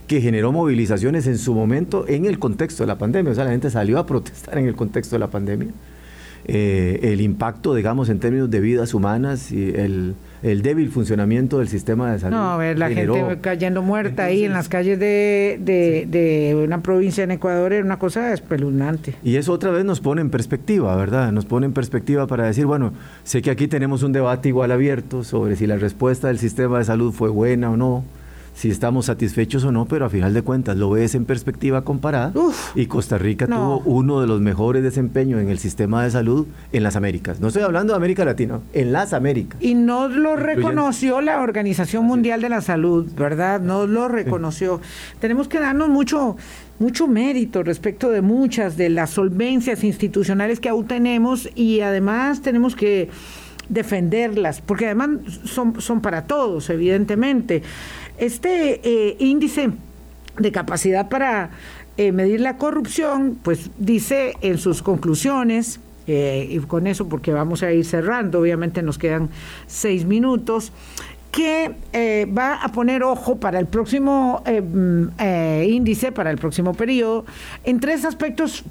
[0.06, 3.30] que generó movilizaciones en su momento en el contexto de la pandemia.
[3.30, 5.68] O sea, la gente salió a protestar en el contexto de la pandemia.
[6.52, 12.10] Eh, el impacto, digamos, en términos de vidas humanas y el, débil funcionamiento del sistema
[12.10, 12.36] de salud.
[12.36, 17.22] No, a ver, la gente cayendo muerta ahí en las calles de, de, una provincia
[17.22, 19.14] en Ecuador era una cosa espeluznante.
[19.22, 21.30] Y eso otra vez nos pone en perspectiva, ¿verdad?
[21.30, 25.22] Nos pone en perspectiva para decir, bueno, sé que aquí tenemos un debate igual abierto
[25.22, 28.02] sobre si la respuesta del sistema de salud fue buena o no
[28.60, 32.34] si estamos satisfechos o no, pero a final de cuentas lo ves en perspectiva comparada
[32.74, 36.82] y Costa Rica tuvo uno de los mejores desempeños en el sistema de salud en
[36.82, 37.40] las Américas.
[37.40, 39.58] No estoy hablando de América Latina, en las Américas.
[39.62, 43.62] Y no lo reconoció la Organización Mundial de la Salud, ¿verdad?
[43.62, 44.82] No lo reconoció.
[45.20, 46.36] Tenemos que darnos mucho
[46.78, 52.76] mucho mérito respecto de muchas de las solvencias institucionales que aún tenemos y además tenemos
[52.76, 53.08] que
[53.70, 55.10] defenderlas, porque además
[55.44, 57.62] son, son para todos, evidentemente.
[58.20, 59.70] Este eh, índice
[60.38, 61.48] de capacidad para
[61.96, 67.62] eh, medir la corrupción, pues dice en sus conclusiones, eh, y con eso porque vamos
[67.62, 69.30] a ir cerrando, obviamente nos quedan
[69.66, 70.70] seis minutos,
[71.32, 75.22] que va a poner ojo para el próximo mm,
[75.64, 77.24] índice, para el próximo periodo,
[77.64, 78.64] en tres aspectos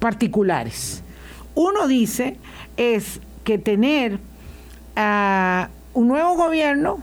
[0.00, 1.04] particulares.
[1.54, 2.36] Uno dice
[2.76, 4.18] es que tener
[4.96, 6.98] ah, un nuevo gobierno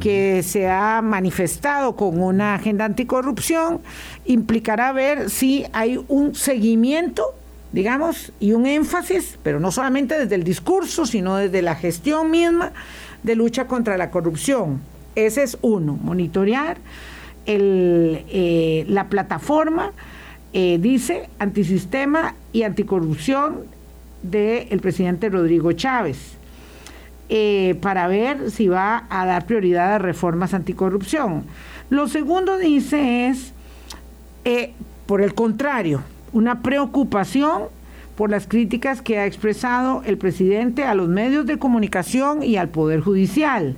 [0.00, 3.80] que se ha manifestado con una agenda anticorrupción,
[4.24, 7.34] implicará ver si hay un seguimiento,
[7.72, 12.72] digamos, y un énfasis, pero no solamente desde el discurso, sino desde la gestión misma
[13.22, 14.80] de lucha contra la corrupción.
[15.14, 16.78] Ese es uno, monitorear
[17.46, 19.92] el, eh, la plataforma,
[20.52, 23.64] eh, dice, antisistema y anticorrupción
[24.22, 26.38] del presidente Rodrigo Chávez
[27.28, 31.44] eh, para ver si va a dar prioridad a reformas anticorrupción.
[31.90, 33.52] Lo segundo dice es,
[34.44, 34.72] eh,
[35.06, 36.02] por el contrario,
[36.32, 37.64] una preocupación
[38.16, 42.68] por las críticas que ha expresado el presidente a los medios de comunicación y al
[42.68, 43.74] Poder Judicial,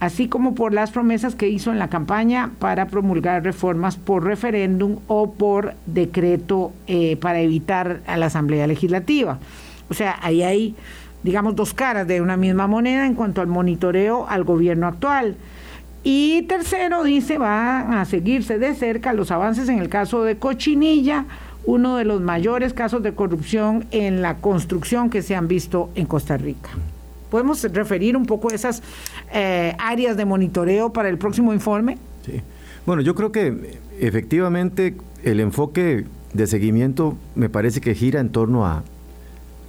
[0.00, 4.98] así como por las promesas que hizo en la campaña para promulgar reformas por referéndum
[5.08, 9.38] o por decreto eh, para evitar a la Asamblea Legislativa.
[9.90, 10.74] O sea, ahí hay
[11.22, 15.36] digamos, dos caras de una misma moneda en cuanto al monitoreo al gobierno actual.
[16.04, 21.26] Y tercero, dice, va a seguirse de cerca los avances en el caso de Cochinilla,
[21.64, 26.06] uno de los mayores casos de corrupción en la construcción que se han visto en
[26.06, 26.70] Costa Rica.
[27.30, 28.82] ¿Podemos referir un poco esas
[29.34, 31.98] eh, áreas de monitoreo para el próximo informe?
[32.24, 32.40] Sí.
[32.86, 34.94] Bueno, yo creo que efectivamente
[35.24, 38.82] el enfoque de seguimiento me parece que gira en torno a,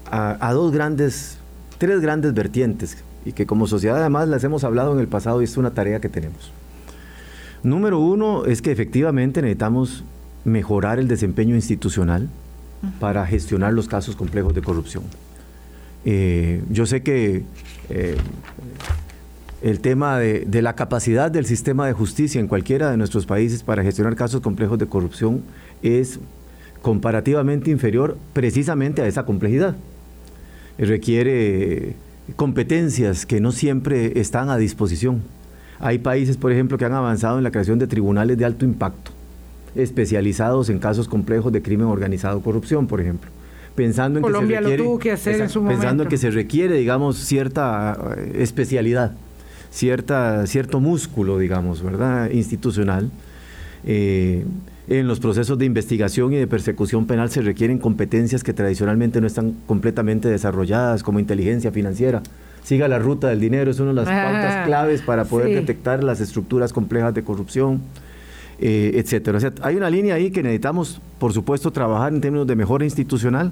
[0.09, 1.38] a dos grandes
[1.79, 5.45] tres grandes vertientes y que como sociedad además las hemos hablado en el pasado y
[5.45, 6.51] es una tarea que tenemos.
[7.63, 10.03] Número uno es que efectivamente necesitamos
[10.45, 12.29] mejorar el desempeño institucional
[12.99, 15.03] para gestionar los casos complejos de corrupción.
[16.05, 17.43] Eh, yo sé que
[17.89, 18.15] eh,
[19.61, 23.63] el tema de, de, la capacidad del sistema de justicia en cualquiera de nuestros países
[23.63, 25.43] para gestionar casos complejos de corrupción
[25.81, 26.19] es
[26.81, 29.75] comparativamente inferior precisamente a esa complejidad.
[30.79, 31.95] Requiere
[32.35, 35.21] competencias que no siempre están a disposición.
[35.79, 39.11] Hay países, por ejemplo, que han avanzado en la creación de tribunales de alto impacto,
[39.75, 43.29] especializados en casos complejos de crimen organizado, corrupción, por ejemplo.
[43.75, 46.31] Pensando en que se requiere, lo tuvo que hacer en su Pensando en que se
[46.31, 49.13] requiere, digamos, cierta eh, especialidad,
[49.71, 52.29] cierta, cierto músculo, digamos, ¿verdad?
[52.31, 53.09] Institucional.
[53.85, 54.43] Eh,
[54.89, 59.27] en los procesos de investigación y de persecución penal se requieren competencias que tradicionalmente no
[59.27, 62.23] están completamente desarrolladas, como inteligencia financiera.
[62.63, 66.03] Siga la ruta del dinero, es una de las ah, pautas claves para poder detectar
[66.03, 67.81] las estructuras complejas de corrupción,
[68.59, 69.37] eh, etcétera.
[69.37, 72.83] O sea, hay una línea ahí que necesitamos, por supuesto, trabajar en términos de mejora
[72.83, 73.51] institucional,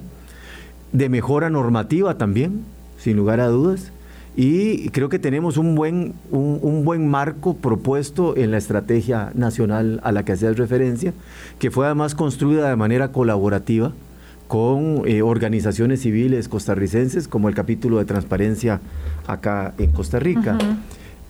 [0.92, 2.64] de mejora normativa también,
[2.98, 3.92] sin lugar a dudas,
[4.40, 10.12] y creo que tenemos un buen, un, buen marco propuesto en la estrategia nacional a
[10.12, 11.12] la que hacías referencia,
[11.58, 13.92] que fue además construida de manera colaborativa
[14.46, 18.80] con eh, organizaciones civiles costarricenses, como el capítulo de transparencia
[19.26, 20.56] acá en Costa Rica.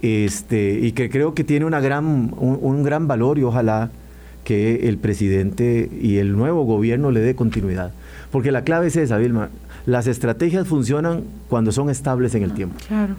[0.03, 3.89] este, y que creo que tiene una gran, un, un gran valor y ojalá
[4.45, 7.91] que el presidente y el nuevo gobierno le dé continuidad.
[8.31, 9.49] Porque la clave es esa, Vilma
[9.89, 12.77] las estrategias funcionan cuando son estables en el tiempo.
[12.87, 13.15] Claro.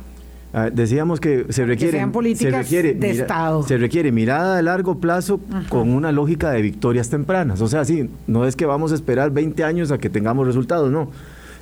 [0.54, 2.00] Ah, decíamos que se requiere,
[2.36, 3.64] se requiere de Estado.
[3.64, 7.62] Se requiere mirada a largo plazo con una lógica de victorias tempranas.
[7.62, 10.92] O sea, sí, no es que vamos a esperar 20 años a que tengamos resultados,
[10.92, 11.10] no.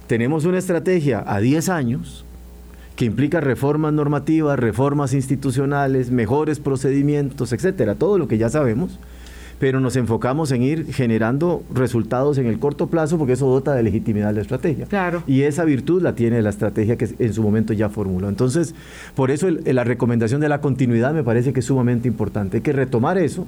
[0.07, 2.25] Tenemos una estrategia a 10 años
[2.97, 8.99] que implica reformas normativas, reformas institucionales, mejores procedimientos, etcétera, todo lo que ya sabemos
[9.59, 13.83] pero nos enfocamos en ir generando resultados en el corto plazo porque eso dota de
[13.83, 14.85] legitimidad la estrategia.
[14.85, 15.23] Claro.
[15.27, 18.29] Y esa virtud la tiene la estrategia que en su momento ya formuló.
[18.29, 18.75] Entonces,
[19.15, 22.57] por eso la recomendación de la continuidad me parece que es sumamente importante.
[22.57, 23.47] Hay que retomar eso.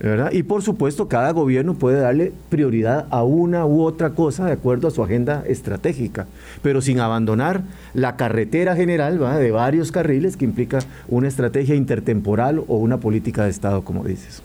[0.00, 0.30] ¿verdad?
[0.32, 4.86] Y por supuesto, cada gobierno puede darle prioridad a una u otra cosa de acuerdo
[4.86, 6.26] a su agenda estratégica,
[6.62, 7.62] pero sin abandonar
[7.94, 10.78] la carretera general de varios carriles que implica
[11.08, 14.42] una estrategia intertemporal o una política de Estado, como dices.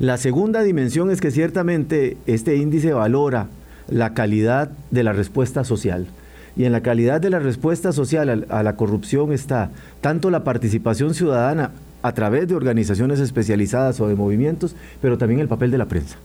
[0.00, 3.48] La segunda dimensión es que ciertamente este índice valora
[3.90, 6.06] la calidad de la respuesta social.
[6.56, 9.70] Y en la calidad de la respuesta social a, la corrupción está
[10.00, 15.48] tanto la participación ciudadana a través de organizaciones especializadas o de movimientos, pero también el
[15.48, 16.16] papel de la prensa.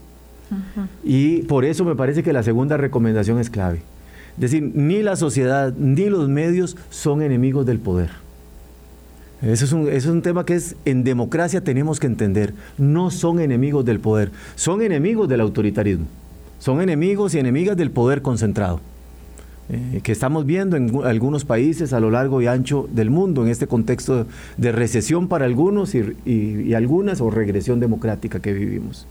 [1.04, 3.82] Y por eso me parece que la segunda recomendación es clave.
[4.36, 8.12] Es decir, ni la sociedad ni los medios son enemigos del poder.
[9.46, 12.54] Eso es, un, es un tema que es en democracia tenemos que entender.
[12.78, 16.08] No son enemigos del poder, son enemigos del autoritarismo.
[16.60, 18.82] Son enemigos y enemigas del poder concentrado.
[19.70, 23.50] Eh, que estamos viendo en algunos países a lo largo y ancho del mundo, en
[23.50, 24.28] este contexto
[24.58, 29.08] de recesión para algunos y, algunas o regresión democrática que vivimos.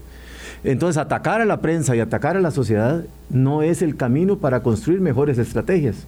[0.62, 4.62] Entonces, atacar a la prensa y atacar a la sociedad no es el camino para
[4.62, 6.06] construir mejores estrategias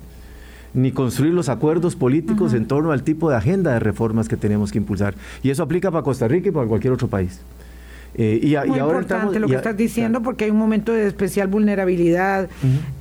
[0.77, 4.71] ni construir los acuerdos políticos en torno al tipo de agenda de reformas que tenemos
[4.71, 5.15] que impulsar.
[5.43, 7.41] Y eso aplica para Costa Rica y para cualquier otro país.
[8.15, 11.49] Eh, y, Muy ahora importante lo que estás diciendo porque hay un momento de especial
[11.49, 12.49] vulnerabilidad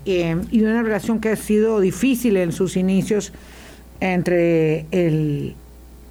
[0.06, 3.32] eh, y de una relación que ha sido difícil en sus inicios
[4.00, 5.56] entre el,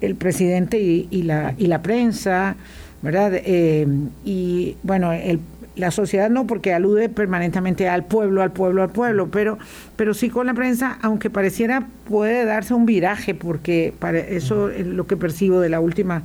[0.01, 2.55] el presidente y, y, la, y la prensa,
[3.01, 3.31] ¿verdad?
[3.33, 3.87] Eh,
[4.23, 5.39] y bueno, el
[5.75, 9.57] la sociedad no, porque alude permanentemente al pueblo, al pueblo, al pueblo, pero,
[9.95, 14.85] pero sí con la prensa, aunque pareciera puede darse un viraje, porque para eso es
[14.85, 16.23] lo que percibo de la última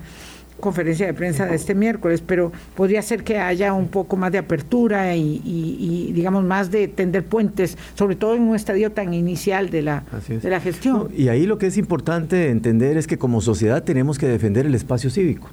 [0.61, 4.39] conferencia de prensa de este miércoles, pero podría ser que haya un poco más de
[4.39, 9.83] apertura y, digamos más de tender puentes, sobre todo en un estadio tan inicial de
[9.83, 11.09] la, de la gestión.
[11.17, 14.75] y ahí lo que es importante entender es que como sociedad tenemos que defender el
[14.75, 15.49] espacio cívico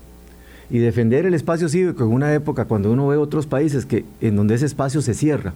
[0.70, 4.36] y defender el espacio cívico en una época cuando uno ve otros países que en
[4.36, 5.53] donde ese espacio se cierra,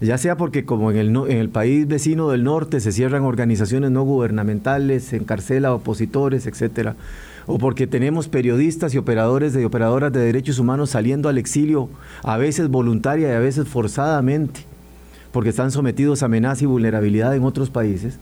[0.00, 5.04] ya sea porque como en el, país vecino del norte se cierran organizaciones no gubernamentales,
[5.04, 6.94] se encarcela opositores, etcétera,
[7.46, 11.88] o porque tenemos periodistas y operadores de operadoras de derechos humanos saliendo al exilio,
[12.22, 14.60] a veces voluntaria y a veces forzadamente,
[15.32, 18.18] porque están sometidos a amenaza y vulnerabilidad en otros países,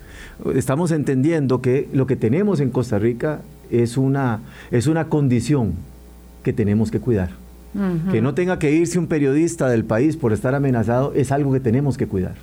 [0.55, 4.41] estamos entendiendo que lo que tenemos en Costa Rica es una,
[4.71, 5.75] es una condición
[6.47, 7.31] que tenemos que cuidar.
[8.13, 11.59] Que no tenga que irse un periodista del país por estar amenazado es algo que
[11.59, 12.37] tenemos que cuidar.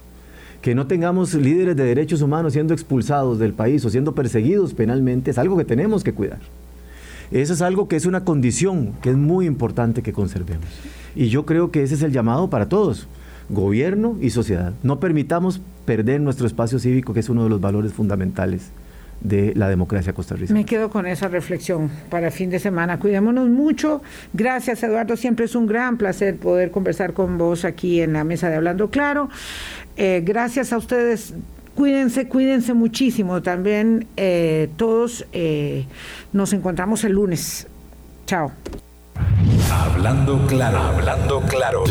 [0.62, 5.32] Que no tengamos líderes de derechos humanos siendo expulsados del país o siendo perseguidos penalmente
[5.32, 6.40] es algo que tenemos que cuidar.
[7.32, 10.68] Eso es algo que es una condición que es muy importante que conservemos.
[11.16, 13.08] Y yo creo que ese es el llamado para todos,
[13.50, 14.74] gobierno y sociedad.
[14.84, 18.74] No permitamos perder nuestro espacio cívico, que es uno de los valores fundamentales
[19.24, 20.54] de la democracia costarricense.
[20.54, 23.00] Me quedo con esa reflexión para el fin de semana.
[23.00, 24.02] Cuidémonos mucho.
[24.34, 25.16] Gracias, Eduardo.
[25.18, 28.90] Siempre es un gran placer poder conversar con vos aquí en la mesa de Hablando
[28.90, 29.30] Claro.
[29.96, 31.34] Eh, gracias a ustedes.
[31.76, 33.42] Cuídense, cuídense muchísimo.
[33.42, 35.86] También eh, todos eh,
[36.32, 37.68] nos encontramos el lunes.
[38.26, 38.52] Chao.
[39.72, 41.84] Hablando claro, hablando claro.